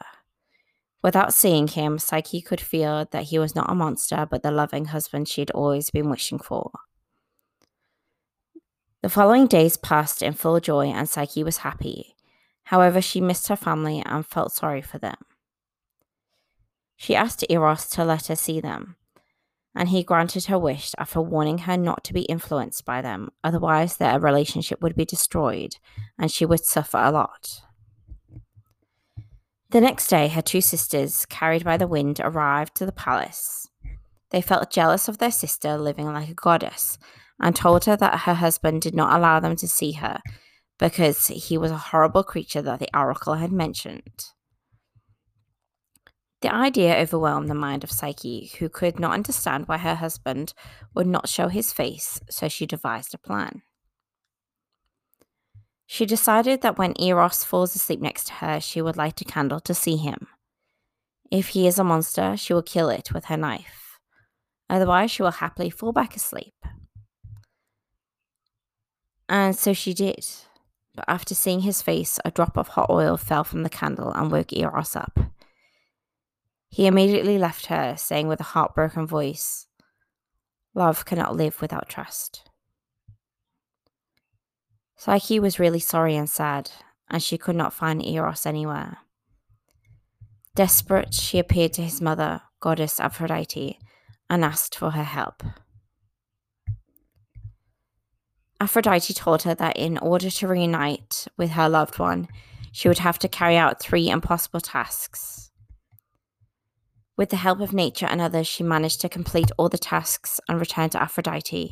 Without 1.01 1.33
seeing 1.33 1.69
him, 1.69 1.97
Psyche 1.97 2.41
could 2.41 2.59
feel 2.59 3.05
that 3.11 3.23
he 3.23 3.39
was 3.39 3.55
not 3.55 3.71
a 3.71 3.75
monster, 3.75 4.27
but 4.29 4.43
the 4.43 4.51
loving 4.51 4.85
husband 4.85 5.29
she 5.29 5.39
had 5.39 5.51
always 5.51 5.89
been 5.89 6.09
wishing 6.09 6.37
for. 6.37 6.71
The 9.01 9.09
following 9.09 9.47
days 9.47 9.77
passed 9.77 10.21
in 10.21 10.33
full 10.33 10.59
joy, 10.59 10.87
and 10.87 11.07
Psyche 11.07 11.43
was 11.43 11.57
happy. 11.57 12.15
However, 12.65 13.01
she 13.01 13.21
missed 13.21 13.47
her 13.47 13.55
family 13.55 14.03
and 14.05 14.25
felt 14.25 14.51
sorry 14.51 14.81
for 14.81 14.97
them. 14.97 15.15
She 16.97 17.15
asked 17.15 17.45
Eros 17.49 17.87
to 17.91 18.03
let 18.03 18.27
her 18.27 18.35
see 18.35 18.59
them, 18.59 18.97
and 19.73 19.87
he 19.87 20.03
granted 20.03 20.45
her 20.45 20.59
wish 20.59 20.91
after 20.97 21.21
warning 21.21 21.59
her 21.59 21.77
not 21.77 22.03
to 22.03 22.13
be 22.13 22.23
influenced 22.23 22.83
by 22.83 23.01
them, 23.01 23.29
otherwise, 23.41 23.95
their 23.95 24.19
relationship 24.19 24.81
would 24.81 24.95
be 24.95 25.05
destroyed 25.05 25.77
and 26.17 26.29
she 26.29 26.45
would 26.45 26.65
suffer 26.65 26.97
a 26.97 27.11
lot. 27.11 27.61
The 29.69 29.79
next 29.79 30.07
day, 30.07 30.27
her 30.27 30.41
two 30.41 30.59
sisters, 30.59 31.25
carried 31.27 31.63
by 31.63 31.77
the 31.77 31.87
wind, 31.87 32.19
arrived 32.21 32.75
to 32.75 32.85
the 32.85 32.91
palace. 32.91 33.69
They 34.31 34.41
felt 34.41 34.71
jealous 34.71 35.07
of 35.07 35.19
their 35.19 35.31
sister 35.31 35.77
living 35.77 36.07
like 36.07 36.29
a 36.29 36.33
goddess 36.33 36.97
and 37.39 37.55
told 37.55 37.85
her 37.85 37.95
that 37.95 38.21
her 38.21 38.35
husband 38.35 38.81
did 38.81 38.95
not 38.95 39.17
allow 39.17 39.39
them 39.39 39.55
to 39.57 39.67
see 39.67 39.93
her 39.93 40.19
because 40.77 41.27
he 41.27 41.57
was 41.57 41.71
a 41.71 41.77
horrible 41.77 42.23
creature 42.23 42.61
that 42.61 42.79
the 42.79 42.89
oracle 42.97 43.35
had 43.35 43.51
mentioned. 43.51 44.25
The 46.41 46.53
idea 46.53 46.95
overwhelmed 46.95 47.49
the 47.49 47.55
mind 47.55 47.83
of 47.83 47.91
Psyche, 47.91 48.51
who 48.59 48.69
could 48.69 48.97
not 48.97 49.11
understand 49.11 49.67
why 49.67 49.77
her 49.77 49.95
husband 49.95 50.53
would 50.95 51.07
not 51.07 51.27
show 51.27 51.49
his 51.49 51.73
face, 51.73 52.21
so 52.29 52.47
she 52.47 52.65
devised 52.65 53.13
a 53.13 53.17
plan. 53.17 53.61
She 55.85 56.05
decided 56.05 56.61
that 56.61 56.77
when 56.77 56.93
Eros 57.01 57.43
falls 57.43 57.75
asleep 57.75 57.99
next 57.99 58.27
to 58.27 58.33
her, 58.33 58.61
she 58.61 58.81
would 58.81 58.95
light 58.95 59.19
a 59.19 59.25
candle 59.25 59.59
to 59.61 59.73
see 59.73 59.97
him. 59.97 60.27
If 61.31 61.49
he 61.49 61.67
is 61.67 61.77
a 61.77 61.83
monster, 61.83 62.37
she 62.37 62.53
will 62.53 62.61
kill 62.61 62.89
it 62.89 63.11
with 63.11 63.25
her 63.25 63.37
knife. 63.37 63.99
Otherwise, 64.69 65.11
she 65.11 65.23
will 65.23 65.31
happily 65.31 65.69
fall 65.69 65.91
back 65.91 66.15
asleep. 66.15 66.53
And 69.29 69.55
so 69.55 69.73
she 69.73 69.93
did. 69.93 70.25
But 70.95 71.05
after 71.07 71.35
seeing 71.35 71.61
his 71.61 71.81
face, 71.81 72.19
a 72.25 72.31
drop 72.31 72.57
of 72.57 72.69
hot 72.69 72.89
oil 72.89 73.15
fell 73.15 73.43
from 73.43 73.63
the 73.63 73.69
candle 73.69 74.11
and 74.11 74.31
woke 74.31 74.51
Eros 74.51 74.95
up. 74.95 75.17
He 76.67 76.87
immediately 76.87 77.37
left 77.37 77.67
her, 77.67 77.95
saying 77.95 78.27
with 78.27 78.39
a 78.39 78.51
heartbroken 78.51 79.07
voice, 79.07 79.67
Love 80.73 81.05
cannot 81.05 81.35
live 81.35 81.61
without 81.61 81.89
trust. 81.89 82.49
Psyche 84.97 85.39
was 85.39 85.59
really 85.59 85.79
sorry 85.79 86.15
and 86.15 86.29
sad, 86.29 86.71
and 87.09 87.23
she 87.23 87.37
could 87.37 87.55
not 87.55 87.73
find 87.73 88.05
Eros 88.05 88.45
anywhere. 88.45 88.97
Desperate, 90.55 91.13
she 91.13 91.39
appeared 91.39 91.73
to 91.73 91.81
his 91.81 92.01
mother, 92.01 92.41
goddess 92.59 92.99
Aphrodite, 92.99 93.79
and 94.29 94.43
asked 94.43 94.75
for 94.75 94.91
her 94.91 95.03
help. 95.03 95.43
Aphrodite 98.61 99.13
told 99.13 99.43
her 99.43 99.55
that 99.55 99.77
in 99.77 99.97
order 99.97 100.29
to 100.29 100.47
reunite 100.47 101.27
with 101.37 101.51
her 101.51 101.69
loved 101.69 101.97
one, 101.97 102.27
she 102.71 102.87
would 102.87 102.99
have 102.99 103.17
to 103.19 103.27
carry 103.27 103.55
out 103.55 103.81
three 103.81 104.09
impossible 104.09 104.59
tasks. 104.59 105.51
With 107.17 107.29
the 107.29 107.37
help 107.37 107.59
of 107.61 107.73
nature 107.73 108.05
and 108.05 108.21
others, 108.21 108.47
she 108.47 108.63
managed 108.63 109.01
to 109.01 109.09
complete 109.09 109.51
all 109.57 109.69
the 109.69 109.77
tasks 109.77 110.39
and 110.47 110.59
return 110.59 110.89
to 110.91 111.01
Aphrodite. 111.01 111.71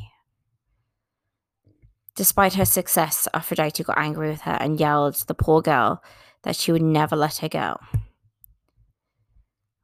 Despite 2.16 2.54
her 2.54 2.64
success, 2.64 3.28
Aphrodite 3.32 3.82
got 3.84 3.98
angry 3.98 4.30
with 4.30 4.42
her 4.42 4.56
and 4.60 4.80
yelled 4.80 5.14
to 5.14 5.26
the 5.26 5.34
poor 5.34 5.62
girl 5.62 6.02
that 6.42 6.56
she 6.56 6.72
would 6.72 6.82
never 6.82 7.16
let 7.16 7.38
her 7.38 7.48
go. 7.48 7.78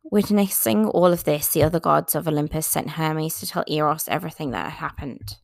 Witnessing 0.03 0.87
all 0.87 1.13
of 1.13 1.25
this, 1.25 1.49
the 1.49 1.63
other 1.63 1.81
gods 1.81 2.15
of 2.15 2.29
Olympus 2.29 2.67
sent 2.67 2.91
Hermes 2.91 3.39
to 3.41 3.47
tell 3.47 3.65
Eros 3.67 4.09
everything 4.09 4.51
that 4.51 4.65
had 4.65 4.79
happened. 4.79 5.37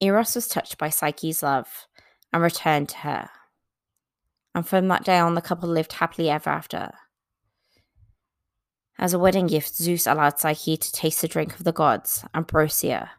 Eros 0.00 0.34
was 0.34 0.48
touched 0.48 0.78
by 0.78 0.88
Psyche's 0.88 1.42
love 1.42 1.86
and 2.32 2.42
returned 2.42 2.88
to 2.90 2.96
her. 2.98 3.30
And 4.54 4.66
from 4.66 4.88
that 4.88 5.04
day 5.04 5.18
on, 5.18 5.34
the 5.34 5.40
couple 5.40 5.68
lived 5.68 5.94
happily 5.94 6.30
ever 6.30 6.50
after. 6.50 6.92
As 8.98 9.12
a 9.12 9.18
wedding 9.18 9.46
gift, 9.46 9.74
Zeus 9.74 10.06
allowed 10.06 10.38
Psyche 10.38 10.76
to 10.76 10.92
taste 10.92 11.20
the 11.20 11.28
drink 11.28 11.54
of 11.54 11.64
the 11.64 11.72
gods, 11.72 12.24
ambrosia, 12.34 13.10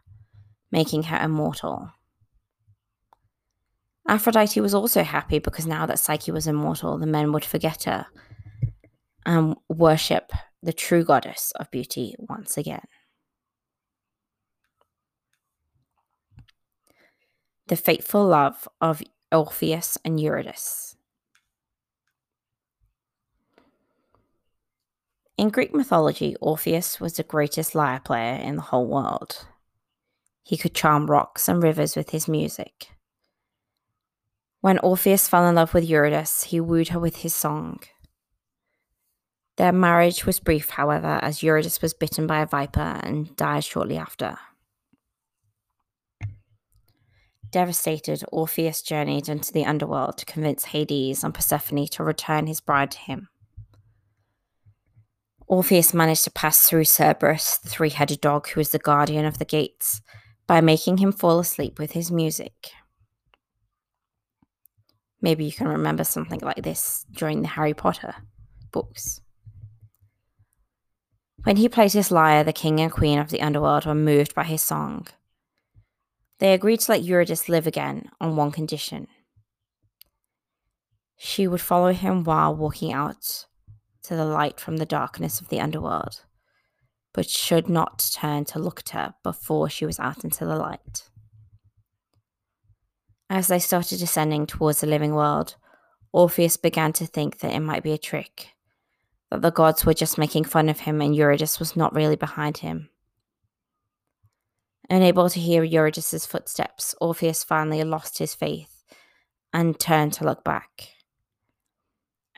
making 0.72 1.04
her 1.04 1.18
immortal. 1.18 1.92
Aphrodite 4.08 4.60
was 4.60 4.74
also 4.74 5.04
happy 5.04 5.38
because 5.38 5.66
now 5.66 5.86
that 5.86 5.98
Psyche 5.98 6.32
was 6.32 6.46
immortal, 6.46 6.98
the 6.98 7.06
men 7.06 7.32
would 7.32 7.44
forget 7.44 7.84
her 7.84 8.06
and 9.26 9.54
worship 9.68 10.32
the 10.62 10.72
true 10.72 11.04
goddess 11.04 11.52
of 11.56 11.70
beauty 11.70 12.14
once 12.18 12.56
again. 12.56 12.86
The 17.68 17.76
fateful 17.76 18.26
love 18.26 18.66
of 18.80 19.02
Orpheus 19.30 19.98
and 20.04 20.18
Eurydice. 20.18 20.96
In 25.36 25.50
Greek 25.50 25.74
mythology, 25.74 26.34
Orpheus 26.40 26.98
was 26.98 27.14
the 27.14 27.22
greatest 27.22 27.74
lyre 27.74 28.00
player 28.00 28.34
in 28.34 28.56
the 28.56 28.62
whole 28.62 28.86
world. 28.86 29.46
He 30.42 30.56
could 30.56 30.74
charm 30.74 31.06
rocks 31.06 31.46
and 31.46 31.62
rivers 31.62 31.94
with 31.94 32.10
his 32.10 32.26
music. 32.26 32.88
When 34.60 34.78
Orpheus 34.78 35.28
fell 35.28 35.46
in 35.46 35.54
love 35.54 35.74
with 35.74 35.88
Eurydice, 35.88 36.44
he 36.44 36.60
wooed 36.60 36.88
her 36.88 36.98
with 36.98 37.18
his 37.18 37.34
song. 37.34 37.80
Their 39.56 39.72
marriage 39.72 40.24
was 40.24 40.40
brief, 40.40 40.70
however, 40.70 41.20
as 41.22 41.42
Eurydice 41.42 41.82
was 41.82 41.92
bitten 41.92 42.26
by 42.26 42.40
a 42.40 42.46
viper 42.46 42.98
and 43.02 43.36
died 43.36 43.64
shortly 43.64 43.96
after. 43.96 44.38
Devastated, 47.50 48.22
Orpheus 48.30 48.82
journeyed 48.82 49.28
into 49.28 49.52
the 49.52 49.64
underworld 49.64 50.18
to 50.18 50.26
convince 50.26 50.66
Hades 50.66 51.24
and 51.24 51.32
Persephone 51.32 51.86
to 51.86 52.04
return 52.04 52.46
his 52.46 52.60
bride 52.60 52.90
to 52.90 52.98
him. 52.98 53.28
Orpheus 55.46 55.94
managed 55.94 56.24
to 56.24 56.30
pass 56.30 56.68
through 56.68 56.84
Cerberus, 56.84 57.58
the 57.58 57.70
three 57.70 57.88
headed 57.88 58.20
dog 58.20 58.48
who 58.48 58.60
was 58.60 58.70
the 58.70 58.78
guardian 58.78 59.24
of 59.24 59.38
the 59.38 59.46
gates, 59.46 60.02
by 60.46 60.60
making 60.60 60.98
him 60.98 61.10
fall 61.10 61.38
asleep 61.38 61.78
with 61.78 61.92
his 61.92 62.10
music. 62.10 62.70
Maybe 65.22 65.44
you 65.44 65.52
can 65.52 65.68
remember 65.68 66.04
something 66.04 66.40
like 66.40 66.62
this 66.62 67.06
during 67.10 67.40
the 67.40 67.48
Harry 67.48 67.74
Potter 67.74 68.14
books. 68.72 69.20
When 71.44 71.56
he 71.56 71.68
played 71.68 71.92
his 71.92 72.10
lyre, 72.10 72.44
the 72.44 72.52
king 72.52 72.78
and 72.80 72.92
queen 72.92 73.18
of 73.18 73.30
the 73.30 73.40
underworld 73.40 73.86
were 73.86 73.94
moved 73.94 74.34
by 74.34 74.44
his 74.44 74.62
song. 74.62 75.06
They 76.38 76.52
agreed 76.52 76.80
to 76.80 76.92
let 76.92 77.02
Eurydice 77.02 77.48
live 77.48 77.66
again 77.66 78.10
on 78.20 78.36
one 78.36 78.52
condition. 78.52 79.08
She 81.16 81.48
would 81.48 81.60
follow 81.60 81.92
him 81.92 82.22
while 82.22 82.54
walking 82.54 82.92
out 82.92 83.46
to 84.04 84.14
the 84.14 84.24
light 84.24 84.60
from 84.60 84.76
the 84.76 84.86
darkness 84.86 85.40
of 85.40 85.48
the 85.48 85.60
underworld, 85.60 86.24
but 87.12 87.28
should 87.28 87.68
not 87.68 88.08
turn 88.14 88.44
to 88.46 88.60
look 88.60 88.80
at 88.80 88.90
her 88.90 89.14
before 89.24 89.68
she 89.68 89.84
was 89.84 89.98
out 89.98 90.22
into 90.22 90.44
the 90.44 90.54
light. 90.54 91.10
As 93.28 93.48
they 93.48 93.58
started 93.58 93.98
descending 93.98 94.46
towards 94.46 94.80
the 94.80 94.86
living 94.86 95.14
world, 95.14 95.56
Orpheus 96.12 96.56
began 96.56 96.92
to 96.94 97.06
think 97.06 97.40
that 97.40 97.52
it 97.52 97.60
might 97.60 97.82
be 97.82 97.92
a 97.92 97.98
trick, 97.98 98.54
that 99.30 99.42
the 99.42 99.50
gods 99.50 99.84
were 99.84 99.92
just 99.92 100.18
making 100.18 100.44
fun 100.44 100.68
of 100.68 100.80
him 100.80 101.02
and 101.02 101.14
Eurydice 101.14 101.58
was 101.58 101.76
not 101.76 101.94
really 101.94 102.16
behind 102.16 102.58
him. 102.58 102.90
Unable 104.90 105.28
to 105.28 105.40
hear 105.40 105.62
Eurydice's 105.62 106.24
footsteps, 106.24 106.94
Orpheus 107.00 107.44
finally 107.44 107.84
lost 107.84 108.18
his 108.18 108.34
faith 108.34 108.82
and 109.52 109.78
turned 109.78 110.14
to 110.14 110.24
look 110.24 110.42
back. 110.44 110.90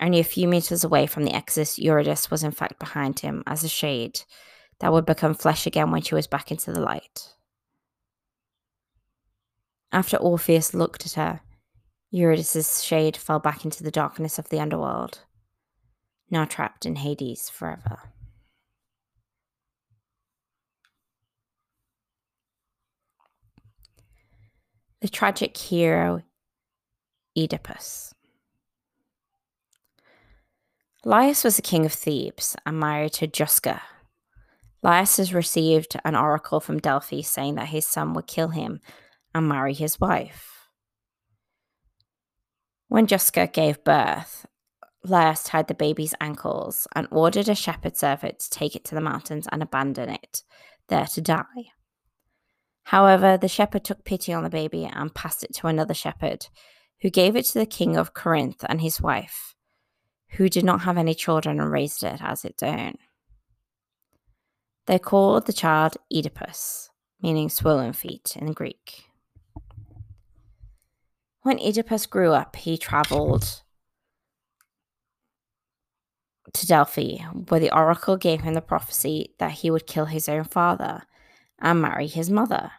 Only 0.01 0.19
a 0.19 0.25
few 0.25 0.49
meters 0.49 0.83
away 0.83 1.07
from 1.07 1.25
the 1.25 1.35
exit, 1.35 1.79
Eurydice 1.79 2.31
was 2.31 2.43
in 2.43 2.51
fact 2.51 2.79
behind 2.79 3.21
him 3.21 3.45
as 3.47 3.63
a 3.63 3.69
shade 3.69 4.23
that 4.81 4.93
would 4.93 5.07
become 5.07 5.35
flesh 5.35 5.67
again 5.67 5.91
when 5.91 6.03
she 6.03 6.15
was 6.15 6.27
back 6.27 6.51
into 6.51 6.73
the 6.73 6.81
light. 6.81 7.35
After 9.93 10.17
Orpheus 10.17 10.75
looked 10.75 11.05
at 11.07 11.13
her, 11.13 11.41
Eurydice's 12.11 12.83
shade 12.83 13.17
fell 13.17 13.39
back 13.39 13.65
into 13.65 13.85
the 13.85 13.91
darkness 13.91 14.39
of 14.39 14.49
the 14.49 14.59
underworld, 14.59 15.21
now 16.31 16.45
trapped 16.45 16.87
in 16.87 16.97
Hades 16.97 17.49
forever. 17.49 18.13
The 25.01 25.09
tragic 25.09 25.57
hero 25.57 26.23
Oedipus. 27.37 28.13
Laius 31.07 31.43
was 31.43 31.57
the 31.57 31.63
king 31.63 31.87
of 31.87 31.93
Thebes 31.93 32.55
and 32.67 32.79
married 32.79 33.15
to 33.15 33.27
Josca. 33.27 33.81
Laius 34.83 35.17
has 35.17 35.33
received 35.33 35.97
an 36.05 36.15
oracle 36.15 36.61
from 36.61 36.79
Delphi 36.79 37.23
saying 37.23 37.55
that 37.55 37.69
his 37.69 37.87
son 37.87 38.13
would 38.13 38.27
kill 38.27 38.49
him 38.49 38.81
and 39.35 39.49
marry 39.49 39.73
his 39.73 39.99
wife. 39.99 40.69
When 42.89 43.07
Josca 43.07 43.51
gave 43.51 43.85
birth, 43.85 44.45
Laius 45.07 45.45
tied 45.45 45.69
the 45.69 45.75
baby's 45.75 46.15
ankles 46.21 46.87
and 46.95 47.09
ordered 47.11 47.49
a 47.49 47.55
shepherd 47.55 47.97
servant 47.97 48.41
to 48.41 48.51
take 48.51 48.77
it 48.77 48.85
to 48.87 48.95
the 48.95 49.01
mountains 49.01 49.49
and 49.51 49.63
abandon 49.63 50.11
it 50.11 50.43
there 50.89 51.07
to 51.07 51.23
die. 51.23 51.73
However, 52.85 53.37
the 53.37 53.49
shepherd 53.49 53.85
took 53.85 54.05
pity 54.05 54.33
on 54.33 54.43
the 54.43 54.51
baby 54.51 54.85
and 54.85 55.15
passed 55.15 55.45
it 55.45 55.55
to 55.55 55.67
another 55.67 55.95
shepherd, 55.95 56.47
who 57.03 57.11
gave 57.11 57.37
it 57.37 57.45
to 57.47 57.59
the 57.59 57.67
king 57.67 57.97
of 57.97 58.15
Corinth 58.15 58.65
and 58.69 58.81
his 58.81 59.01
wife 59.01 59.51
who 60.33 60.49
did 60.49 60.65
not 60.65 60.83
have 60.83 60.97
any 60.97 61.15
children 61.15 61.61
and 61.61 61.71
raised 61.71 62.03
it 62.03 62.21
as 62.23 62.45
its 62.45 62.63
own. 62.63 62.95
They 64.87 64.99
called 64.99 65.47
the 65.47 65.53
child 65.53 65.97
Oedipus, 66.13 66.91
meaning 67.21 67.49
swollen 67.49 67.93
feet 67.93 68.37
in 68.37 68.53
Greek. 68.53 69.05
When 71.43 71.59
Oedipus 71.59 72.07
grew 72.07 72.33
up, 72.33 72.57
he 72.57 72.77
traveled 72.77 73.63
to 76.53 76.67
Delphi, 76.67 77.19
where 77.49 77.61
the 77.61 77.75
oracle 77.75 78.17
gave 78.17 78.43
him 78.43 78.55
the 78.55 78.61
prophecy 78.61 79.35
that 79.39 79.53
he 79.53 79.71
would 79.71 79.87
kill 79.87 80.07
his 80.07 80.29
own 80.29 80.45
father 80.45 81.03
and 81.61 81.81
marry 81.81 82.07
his 82.07 82.31
mother. 82.31 82.73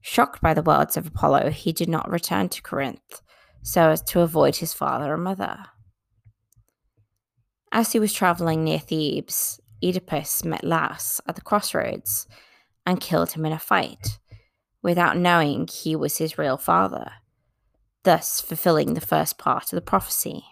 Shocked 0.00 0.40
by 0.40 0.54
the 0.54 0.62
words 0.62 0.96
of 0.96 1.06
Apollo, 1.06 1.50
he 1.50 1.72
did 1.72 1.88
not 1.88 2.10
return 2.10 2.48
to 2.50 2.62
Corinth 2.62 3.22
so 3.62 3.90
as 3.90 4.02
to 4.02 4.20
avoid 4.20 4.56
his 4.56 4.72
father 4.72 5.12
and 5.12 5.22
mother. 5.22 5.66
As 7.70 7.92
he 7.92 7.98
was 7.98 8.12
travelling 8.12 8.64
near 8.64 8.78
Thebes, 8.78 9.60
Oedipus 9.84 10.44
met 10.44 10.64
Laius 10.64 11.20
at 11.26 11.34
the 11.34 11.42
crossroads 11.42 12.26
and 12.86 13.00
killed 13.00 13.32
him 13.32 13.44
in 13.44 13.52
a 13.52 13.58
fight, 13.58 14.18
without 14.82 15.18
knowing 15.18 15.68
he 15.68 15.94
was 15.94 16.16
his 16.16 16.38
real 16.38 16.56
father, 16.56 17.12
thus 18.04 18.40
fulfilling 18.40 18.94
the 18.94 19.00
first 19.00 19.36
part 19.36 19.64
of 19.64 19.76
the 19.76 19.82
prophecy. 19.82 20.44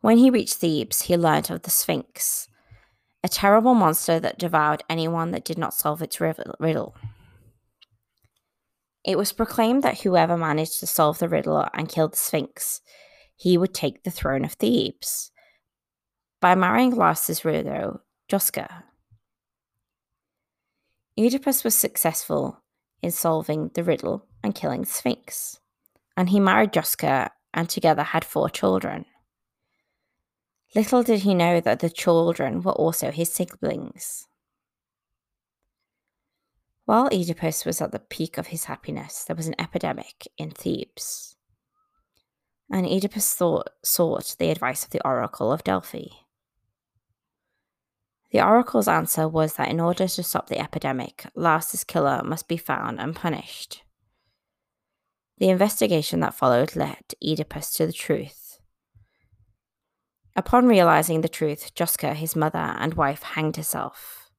When 0.00 0.18
he 0.18 0.30
reached 0.30 0.56
Thebes, 0.56 1.02
he 1.02 1.16
learnt 1.16 1.50
of 1.50 1.62
the 1.62 1.70
Sphinx, 1.70 2.48
a 3.26 3.28
terrible 3.28 3.74
monster 3.74 4.20
that 4.20 4.38
devoured 4.38 4.84
anyone 4.88 5.32
that 5.32 5.44
did 5.44 5.58
not 5.58 5.74
solve 5.74 6.00
its 6.00 6.20
riddle. 6.20 6.94
It 9.04 9.18
was 9.18 9.32
proclaimed 9.32 9.82
that 9.82 10.02
whoever 10.02 10.36
managed 10.36 10.78
to 10.78 10.86
solve 10.86 11.18
the 11.18 11.28
riddle 11.28 11.66
and 11.74 11.88
kill 11.88 12.06
the 12.06 12.16
Sphinx 12.16 12.82
he 13.34 13.58
would 13.58 13.74
take 13.74 14.04
the 14.04 14.12
throne 14.12 14.44
of 14.44 14.52
Thebes 14.52 15.32
by 16.40 16.54
marrying 16.54 16.94
Laius's 16.94 17.42
widow, 17.42 18.02
Josca. 18.30 18.84
Oedipus 21.18 21.64
was 21.64 21.74
successful 21.74 22.62
in 23.02 23.10
solving 23.10 23.72
the 23.74 23.82
riddle 23.82 24.24
and 24.44 24.54
killing 24.54 24.82
the 24.82 24.86
Sphinx, 24.86 25.58
and 26.16 26.30
he 26.30 26.38
married 26.38 26.72
Josca 26.72 27.30
and 27.52 27.68
together 27.68 28.04
had 28.04 28.24
four 28.24 28.48
children. 28.48 29.04
Little 30.74 31.02
did 31.02 31.20
he 31.20 31.34
know 31.34 31.60
that 31.60 31.80
the 31.80 31.90
children 31.90 32.60
were 32.60 32.72
also 32.72 33.10
his 33.10 33.32
siblings. 33.32 34.26
While 36.84 37.08
Oedipus 37.12 37.64
was 37.64 37.80
at 37.80 37.92
the 37.92 37.98
peak 37.98 38.38
of 38.38 38.48
his 38.48 38.64
happiness, 38.64 39.24
there 39.24 39.36
was 39.36 39.48
an 39.48 39.56
epidemic 39.58 40.28
in 40.38 40.50
Thebes 40.50 41.36
and 42.70 42.86
Oedipus 42.86 43.34
thought, 43.34 43.70
sought 43.82 44.36
the 44.38 44.50
advice 44.50 44.84
of 44.84 44.90
the 44.90 45.06
oracle 45.06 45.52
of 45.52 45.64
Delphi. 45.64 46.06
The 48.32 48.44
oracle's 48.44 48.88
answer 48.88 49.28
was 49.28 49.54
that 49.54 49.68
in 49.70 49.80
order 49.80 50.08
to 50.08 50.22
stop 50.22 50.48
the 50.48 50.58
epidemic, 50.58 51.26
Laius's 51.34 51.84
killer 51.84 52.22
must 52.24 52.48
be 52.48 52.56
found 52.56 53.00
and 53.00 53.14
punished. 53.14 53.82
The 55.38 55.48
investigation 55.48 56.20
that 56.20 56.34
followed 56.34 56.74
led 56.74 57.14
Oedipus 57.22 57.72
to 57.74 57.86
the 57.86 57.92
truth. 57.92 58.45
Upon 60.36 60.66
realizing 60.66 61.22
the 61.22 61.30
truth, 61.30 61.74
Josca, 61.74 62.14
his 62.14 62.36
mother 62.36 62.76
and 62.78 62.92
wife, 62.92 63.22
hanged 63.22 63.56
herself. 63.56 64.30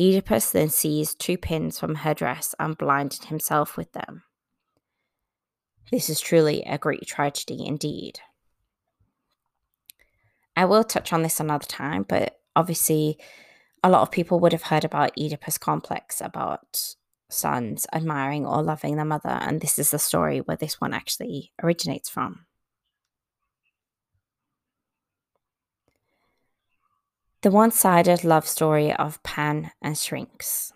Oedipus 0.00 0.50
then 0.50 0.70
seized 0.70 1.20
two 1.20 1.36
pins 1.36 1.78
from 1.78 1.96
her 1.96 2.14
dress 2.14 2.54
and 2.58 2.78
blinded 2.78 3.24
himself 3.24 3.76
with 3.76 3.92
them. 3.92 4.22
This 5.90 6.08
is 6.08 6.18
truly 6.18 6.62
a 6.62 6.78
great 6.78 7.06
tragedy 7.06 7.64
indeed. 7.66 8.20
I 10.56 10.64
will 10.64 10.82
touch 10.82 11.12
on 11.12 11.22
this 11.22 11.40
another 11.40 11.66
time, 11.66 12.04
but 12.08 12.40
obviously, 12.56 13.18
a 13.84 13.90
lot 13.90 14.00
of 14.00 14.10
people 14.10 14.40
would 14.40 14.52
have 14.52 14.64
heard 14.64 14.84
about 14.84 15.12
Oedipus 15.18 15.58
complex, 15.58 16.22
about 16.22 16.94
sons 17.28 17.86
admiring 17.92 18.46
or 18.46 18.62
loving 18.62 18.96
their 18.96 19.04
mother, 19.04 19.28
and 19.28 19.60
this 19.60 19.78
is 19.78 19.90
the 19.90 19.98
story 19.98 20.38
where 20.38 20.56
this 20.56 20.80
one 20.80 20.94
actually 20.94 21.52
originates 21.62 22.08
from. 22.08 22.46
The 27.46 27.52
one 27.52 27.70
sided 27.70 28.24
love 28.24 28.44
story 28.44 28.92
of 28.92 29.22
Pan 29.22 29.70
and 29.80 29.96
Syrinx. 29.96 30.72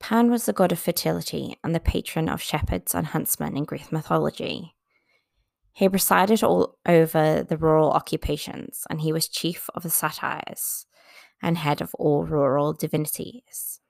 Pan 0.00 0.30
was 0.30 0.46
the 0.46 0.54
god 0.54 0.72
of 0.72 0.78
fertility 0.78 1.58
and 1.62 1.74
the 1.74 1.80
patron 1.80 2.30
of 2.30 2.40
shepherds 2.40 2.94
and 2.94 3.08
huntsmen 3.08 3.58
in 3.58 3.66
Greek 3.66 3.92
mythology. 3.92 4.74
He 5.74 5.86
presided 5.86 6.42
all 6.42 6.78
over 6.86 7.42
the 7.42 7.58
rural 7.58 7.90
occupations, 7.90 8.86
and 8.88 9.02
he 9.02 9.12
was 9.12 9.28
chief 9.28 9.68
of 9.74 9.82
the 9.82 9.90
satyrs 9.90 10.86
and 11.42 11.58
head 11.58 11.82
of 11.82 11.94
all 11.96 12.24
rural 12.24 12.72
divinities. 12.72 13.80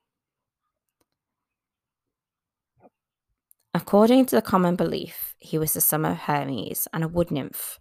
According 3.73 4.27
to 4.27 4.35
the 4.35 4.43
common 4.43 4.75
belief, 4.75 5.37
he 5.39 5.57
was 5.57 5.73
the 5.75 5.81
son 5.81 6.05
of 6.05 6.17
Hermes 6.17 6.89
and 6.93 7.05
a 7.05 7.09
wood 7.09 7.31
nymph, 7.31 7.79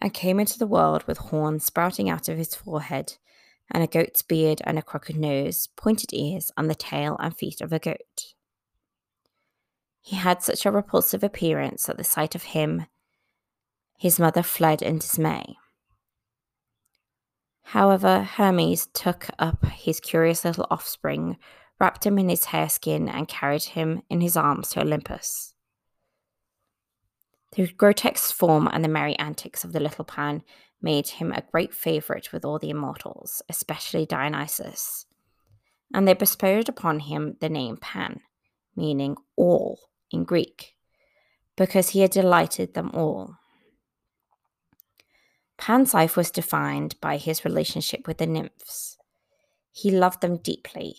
and 0.00 0.14
came 0.14 0.40
into 0.40 0.58
the 0.58 0.66
world 0.66 1.04
with 1.06 1.18
horns 1.18 1.64
sprouting 1.64 2.08
out 2.08 2.28
of 2.28 2.38
his 2.38 2.54
forehead 2.54 3.14
and 3.70 3.82
a 3.82 3.86
goat's 3.86 4.22
beard 4.22 4.60
and 4.64 4.78
a 4.78 4.82
crooked 4.82 5.16
nose, 5.16 5.68
pointed 5.76 6.12
ears, 6.12 6.50
and 6.56 6.70
the 6.70 6.74
tail 6.74 7.16
and 7.20 7.36
feet 7.36 7.60
of 7.60 7.72
a 7.72 7.78
goat. 7.78 8.34
He 10.00 10.16
had 10.16 10.42
such 10.42 10.64
a 10.64 10.70
repulsive 10.70 11.22
appearance 11.22 11.84
that 11.84 11.98
the 11.98 12.04
sight 12.04 12.34
of 12.34 12.44
him, 12.44 12.86
his 13.98 14.18
mother 14.18 14.42
fled 14.42 14.80
in 14.80 14.98
dismay. 14.98 15.56
However, 17.62 18.22
Hermes 18.22 18.86
took 18.94 19.28
up 19.38 19.66
his 19.66 20.00
curious 20.00 20.44
little 20.44 20.66
offspring, 20.70 21.36
wrapped 21.78 22.06
him 22.06 22.18
in 22.18 22.30
his 22.30 22.46
hare 22.46 22.70
skin, 22.70 23.08
and 23.08 23.28
carried 23.28 23.64
him 23.64 24.00
in 24.08 24.22
his 24.22 24.36
arms 24.38 24.70
to 24.70 24.80
Olympus. 24.80 25.52
The 27.52 27.66
grotesque 27.66 28.34
form 28.34 28.68
and 28.70 28.84
the 28.84 28.88
merry 28.88 29.18
antics 29.18 29.64
of 29.64 29.72
the 29.72 29.80
little 29.80 30.04
Pan 30.04 30.42
made 30.80 31.08
him 31.08 31.32
a 31.32 31.42
great 31.50 31.74
favourite 31.74 32.32
with 32.32 32.44
all 32.44 32.58
the 32.58 32.70
immortals, 32.70 33.42
especially 33.48 34.06
Dionysus. 34.06 35.06
And 35.92 36.06
they 36.06 36.14
bestowed 36.14 36.68
upon 36.68 37.00
him 37.00 37.36
the 37.40 37.48
name 37.48 37.78
Pan, 37.78 38.20
meaning 38.76 39.16
all 39.36 39.80
in 40.10 40.24
Greek, 40.24 40.74
because 41.56 41.90
he 41.90 42.00
had 42.00 42.10
delighted 42.10 42.74
them 42.74 42.90
all. 42.92 43.36
Pan's 45.56 45.92
life 45.92 46.16
was 46.16 46.30
defined 46.30 46.94
by 47.00 47.16
his 47.16 47.44
relationship 47.44 48.06
with 48.06 48.18
the 48.18 48.26
nymphs. 48.26 48.96
He 49.72 49.90
loved 49.90 50.20
them 50.20 50.36
deeply. 50.36 50.96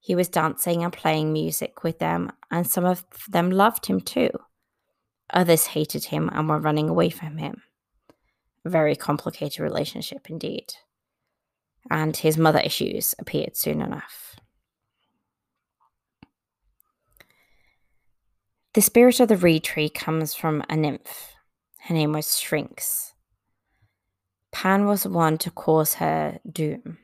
He 0.00 0.14
was 0.14 0.28
dancing 0.28 0.82
and 0.82 0.92
playing 0.92 1.32
music 1.32 1.82
with 1.82 1.98
them, 1.98 2.32
and 2.50 2.66
some 2.68 2.84
of 2.84 3.04
them 3.28 3.50
loved 3.50 3.86
him 3.86 4.00
too. 4.00 4.30
Others 5.32 5.66
hated 5.68 6.06
him 6.06 6.28
and 6.32 6.48
were 6.48 6.58
running 6.58 6.88
away 6.88 7.10
from 7.10 7.38
him. 7.38 7.62
Very 8.64 8.96
complicated 8.96 9.60
relationship 9.60 10.28
indeed. 10.28 10.74
And 11.90 12.16
his 12.16 12.36
mother 12.36 12.60
issues 12.60 13.14
appeared 13.18 13.56
soon 13.56 13.80
enough. 13.80 14.36
The 18.74 18.82
spirit 18.82 19.18
of 19.18 19.28
the 19.28 19.36
reed 19.36 19.64
tree 19.64 19.88
comes 19.88 20.34
from 20.34 20.62
a 20.68 20.76
nymph. 20.76 21.34
Her 21.84 21.94
name 21.94 22.12
was 22.12 22.26
Syrinx. 22.26 23.14
Pan 24.52 24.86
was 24.86 25.04
the 25.04 25.10
one 25.10 25.38
to 25.38 25.50
cause 25.50 25.94
her 25.94 26.38
doom. 26.50 26.98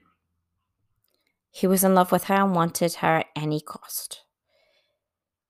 He 1.50 1.66
was 1.66 1.82
in 1.82 1.94
love 1.94 2.12
with 2.12 2.24
her 2.24 2.34
and 2.34 2.54
wanted 2.54 2.94
her 2.96 3.18
at 3.18 3.26
any 3.34 3.60
cost. 3.60 4.22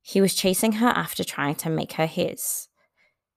He 0.09 0.21
was 0.21 0.35
chasing 0.35 0.75
her 0.75 0.87
after 0.87 1.25
trying 1.25 1.57
to 1.57 1.69
make 1.69 1.95
her 1.95 2.07
his. 2.07 2.69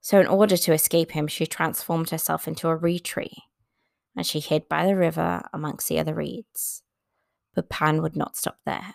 So, 0.02 0.20
in 0.20 0.28
order 0.28 0.56
to 0.56 0.72
escape 0.72 1.14
him, 1.14 1.26
she 1.26 1.48
transformed 1.48 2.12
herself 2.12 2.48
into 2.48 2.70
a 2.70 2.76
reed 2.76 3.04
tree, 3.04 3.36
and 4.16 4.24
she 4.24 4.40
hid 4.40 4.70
by 4.70 4.86
the 4.86 4.96
river 4.96 5.42
amongst 5.52 5.88
the 5.88 5.98
other 5.98 6.14
reeds. 6.14 6.84
But 7.56 7.72
Pan 7.72 8.04
would 8.04 8.16
not 8.16 8.38
stop 8.38 8.60
there. 8.68 8.94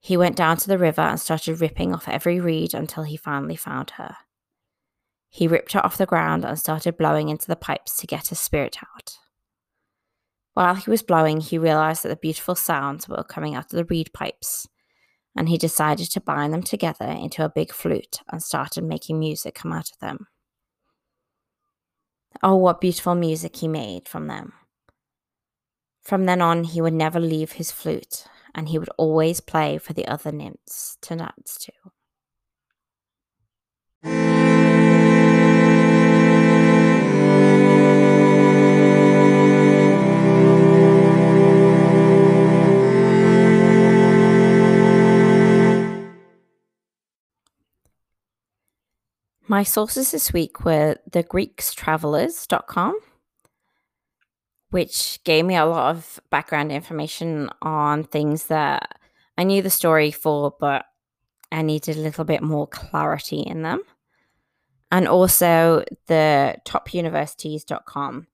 He 0.00 0.16
went 0.16 0.34
down 0.34 0.56
to 0.56 0.66
the 0.66 0.76
river 0.76 1.02
and 1.02 1.20
started 1.20 1.60
ripping 1.60 1.94
off 1.94 2.08
every 2.08 2.40
reed 2.40 2.74
until 2.74 3.04
he 3.04 3.16
finally 3.16 3.54
found 3.54 3.90
her. 3.90 4.16
He 5.28 5.46
ripped 5.46 5.74
her 5.74 5.86
off 5.86 5.98
the 5.98 6.04
ground 6.04 6.44
and 6.44 6.58
started 6.58 6.98
blowing 6.98 7.28
into 7.28 7.46
the 7.46 7.54
pipes 7.54 7.96
to 7.98 8.08
get 8.08 8.26
her 8.26 8.34
spirit 8.34 8.78
out. 8.82 9.18
While 10.54 10.74
he 10.74 10.90
was 10.90 11.04
blowing, 11.04 11.40
he 11.40 11.58
realized 11.58 12.02
that 12.02 12.08
the 12.08 12.16
beautiful 12.16 12.56
sounds 12.56 13.08
were 13.08 13.22
coming 13.22 13.54
out 13.54 13.66
of 13.66 13.76
the 13.76 13.84
reed 13.84 14.12
pipes, 14.12 14.66
and 15.36 15.48
he 15.48 15.58
decided 15.58 16.10
to 16.10 16.20
bind 16.20 16.52
them 16.52 16.62
together 16.62 17.06
into 17.06 17.44
a 17.44 17.48
big 17.48 17.72
flute 17.72 18.20
and 18.30 18.42
started 18.42 18.84
making 18.84 19.18
music 19.18 19.54
come 19.54 19.72
out 19.72 19.90
of 19.90 19.98
them. 19.98 20.26
Oh, 22.42 22.56
what 22.56 22.80
beautiful 22.80 23.14
music 23.14 23.56
he 23.56 23.68
made 23.68 24.08
from 24.08 24.26
them. 24.26 24.52
From 26.02 26.26
then 26.26 26.42
on, 26.42 26.64
he 26.64 26.80
would 26.80 26.92
never 26.92 27.20
leave 27.20 27.52
his 27.52 27.70
flute 27.70 28.26
and 28.54 28.68
he 28.68 28.78
would 28.78 28.90
always 28.96 29.40
play 29.40 29.78
for 29.78 29.92
the 29.92 30.06
other 30.06 30.30
nymphs 30.30 30.98
to 31.02 31.16
dance 31.16 31.58
to. 34.02 34.33
My 49.46 49.62
sources 49.62 50.10
this 50.10 50.32
week 50.32 50.64
were 50.64 50.96
thegreekstravelers.com 51.10 52.98
which 54.74 55.20
gave 55.22 55.44
me 55.44 55.54
a 55.54 55.64
lot 55.64 55.94
of 55.94 56.18
background 56.28 56.72
information 56.72 57.48
on 57.62 58.02
things 58.02 58.48
that 58.48 58.98
I 59.38 59.44
knew 59.44 59.62
the 59.62 59.70
story 59.70 60.10
for, 60.10 60.52
but 60.58 60.84
I 61.52 61.62
needed 61.62 61.96
a 61.96 62.00
little 62.00 62.24
bit 62.24 62.42
more 62.42 62.66
clarity 62.66 63.38
in 63.38 63.62
them. 63.62 63.82
And 64.90 65.06
also 65.06 65.84
the 66.08 66.56
topuniversities.com, 66.66 68.26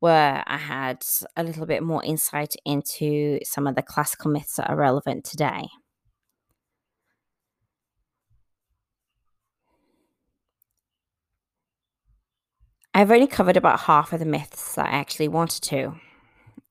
where 0.00 0.42
I 0.46 0.56
had 0.56 1.04
a 1.36 1.44
little 1.44 1.66
bit 1.66 1.82
more 1.82 2.02
insight 2.02 2.54
into 2.64 3.40
some 3.44 3.66
of 3.66 3.74
the 3.74 3.82
classical 3.82 4.30
myths 4.30 4.56
that 4.56 4.70
are 4.70 4.76
relevant 4.76 5.26
today. 5.26 5.68
I've 12.96 13.10
only 13.10 13.26
covered 13.26 13.56
about 13.56 13.80
half 13.80 14.12
of 14.12 14.20
the 14.20 14.24
myths 14.24 14.76
that 14.76 14.86
I 14.86 14.90
actually 14.90 15.26
wanted 15.26 15.62
to, 15.64 15.96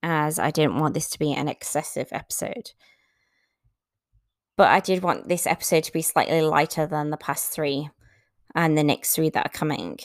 as 0.02 0.40
I 0.40 0.52
didn't 0.52 0.80
want 0.80 0.94
this 0.94 1.10
to 1.10 1.20
be 1.20 1.34
an 1.34 1.50
excessive 1.50 2.08
episode. 2.12 2.72
But 4.56 4.70
I 4.70 4.80
did 4.80 5.04
want 5.04 5.28
this 5.28 5.46
episode 5.46 5.84
to 5.84 5.92
be 5.92 6.02
slightly 6.02 6.42
lighter 6.42 6.88
than 6.88 7.10
the 7.10 7.18
past 7.18 7.52
three 7.52 7.90
and 8.56 8.78
the 8.78 8.84
next 8.84 9.14
three 9.14 9.30
that 9.32 9.48
are 9.48 9.58
coming. 9.58 10.00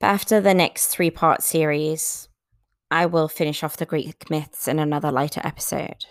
But 0.00 0.06
after 0.06 0.40
the 0.40 0.54
next 0.54 0.86
three 0.86 1.10
part 1.10 1.42
series, 1.42 2.28
I 2.90 3.04
will 3.04 3.28
finish 3.28 3.62
off 3.62 3.76
the 3.76 3.84
Greek 3.84 4.30
myths 4.30 4.68
in 4.68 4.78
another 4.78 5.12
lighter 5.12 5.42
episode. 5.44 6.06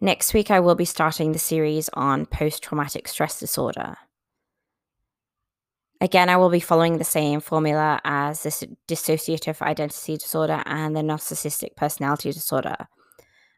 Next 0.00 0.34
week, 0.34 0.50
I 0.50 0.60
will 0.60 0.74
be 0.74 0.84
starting 0.84 1.32
the 1.32 1.38
series 1.38 1.88
on 1.94 2.26
post 2.26 2.62
traumatic 2.62 3.08
stress 3.08 3.38
disorder. 3.38 3.96
Again, 6.00 6.28
I 6.28 6.36
will 6.36 6.50
be 6.50 6.60
following 6.60 6.98
the 6.98 7.04
same 7.04 7.40
formula 7.40 8.00
as 8.04 8.42
this 8.42 8.64
dissociative 8.86 9.62
identity 9.62 10.16
disorder 10.16 10.62
and 10.66 10.94
the 10.94 11.00
narcissistic 11.00 11.76
personality 11.76 12.32
disorder. 12.32 12.76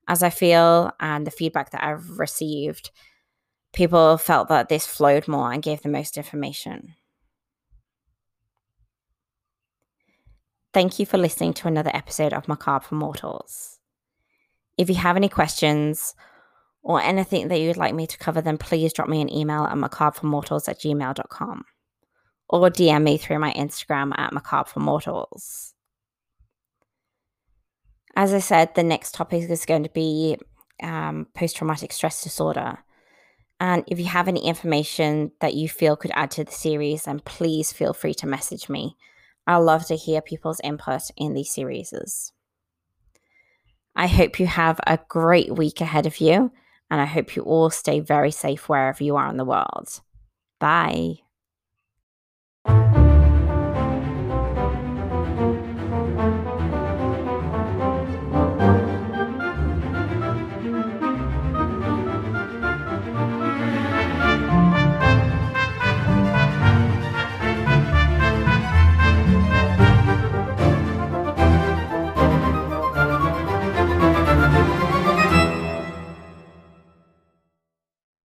As 0.06 0.22
I 0.22 0.30
feel 0.30 0.92
and 1.00 1.26
the 1.26 1.32
feedback 1.32 1.70
that 1.70 1.82
I've 1.82 2.18
received, 2.20 2.90
people 3.72 4.16
felt 4.18 4.48
that 4.48 4.68
this 4.68 4.86
flowed 4.86 5.26
more 5.26 5.52
and 5.52 5.62
gave 5.62 5.82
the 5.82 5.88
most 5.88 6.16
information. 6.16 6.94
Thank 10.72 10.98
you 10.98 11.06
for 11.06 11.18
listening 11.18 11.54
to 11.54 11.68
another 11.68 11.90
episode 11.94 12.32
of 12.32 12.46
Macabre 12.46 12.84
for 12.84 12.94
Mortals. 12.94 13.80
If 14.78 14.88
you 14.88 14.96
have 14.96 15.16
any 15.16 15.28
questions 15.28 16.14
or 16.82 17.00
anything 17.00 17.48
that 17.48 17.60
you'd 17.60 17.76
like 17.76 17.94
me 17.94 18.06
to 18.06 18.18
cover, 18.18 18.40
then 18.40 18.58
please 18.58 18.92
drop 18.92 19.08
me 19.08 19.20
an 19.20 19.32
email 19.32 19.64
at 19.64 19.76
macabreformortals 19.76 20.68
at 20.68 20.80
gmail.com 20.80 21.64
or 22.48 22.70
DM 22.70 23.02
me 23.02 23.18
through 23.18 23.38
my 23.38 23.52
Instagram 23.52 24.16
at 24.16 24.32
macabreformortals. 24.32 25.72
As 28.14 28.32
I 28.32 28.38
said, 28.38 28.74
the 28.74 28.82
next 28.82 29.14
topic 29.14 29.50
is 29.50 29.66
going 29.66 29.82
to 29.82 29.90
be 29.90 30.38
um, 30.82 31.26
post 31.34 31.56
traumatic 31.56 31.92
stress 31.92 32.22
disorder. 32.22 32.78
And 33.58 33.84
if 33.86 33.98
you 33.98 34.06
have 34.06 34.28
any 34.28 34.46
information 34.46 35.32
that 35.40 35.54
you 35.54 35.68
feel 35.68 35.96
could 35.96 36.10
add 36.14 36.30
to 36.32 36.44
the 36.44 36.52
series, 36.52 37.04
then 37.04 37.20
please 37.20 37.72
feel 37.72 37.94
free 37.94 38.14
to 38.14 38.26
message 38.26 38.68
me. 38.68 38.96
I 39.46 39.56
love 39.56 39.86
to 39.86 39.96
hear 39.96 40.20
people's 40.20 40.60
input 40.62 41.02
in 41.16 41.34
these 41.34 41.52
series. 41.52 42.32
I 43.96 44.06
hope 44.06 44.38
you 44.38 44.46
have 44.46 44.78
a 44.86 44.98
great 45.08 45.56
week 45.56 45.80
ahead 45.80 46.06
of 46.06 46.20
you 46.20 46.52
and 46.90 47.00
I 47.00 47.06
hope 47.06 47.34
you 47.34 47.42
all 47.42 47.70
stay 47.70 48.00
very 48.00 48.30
safe 48.30 48.68
wherever 48.68 49.02
you 49.02 49.16
are 49.16 49.28
in 49.28 49.38
the 49.38 49.44
world. 49.44 50.00
Bye. 50.60 51.25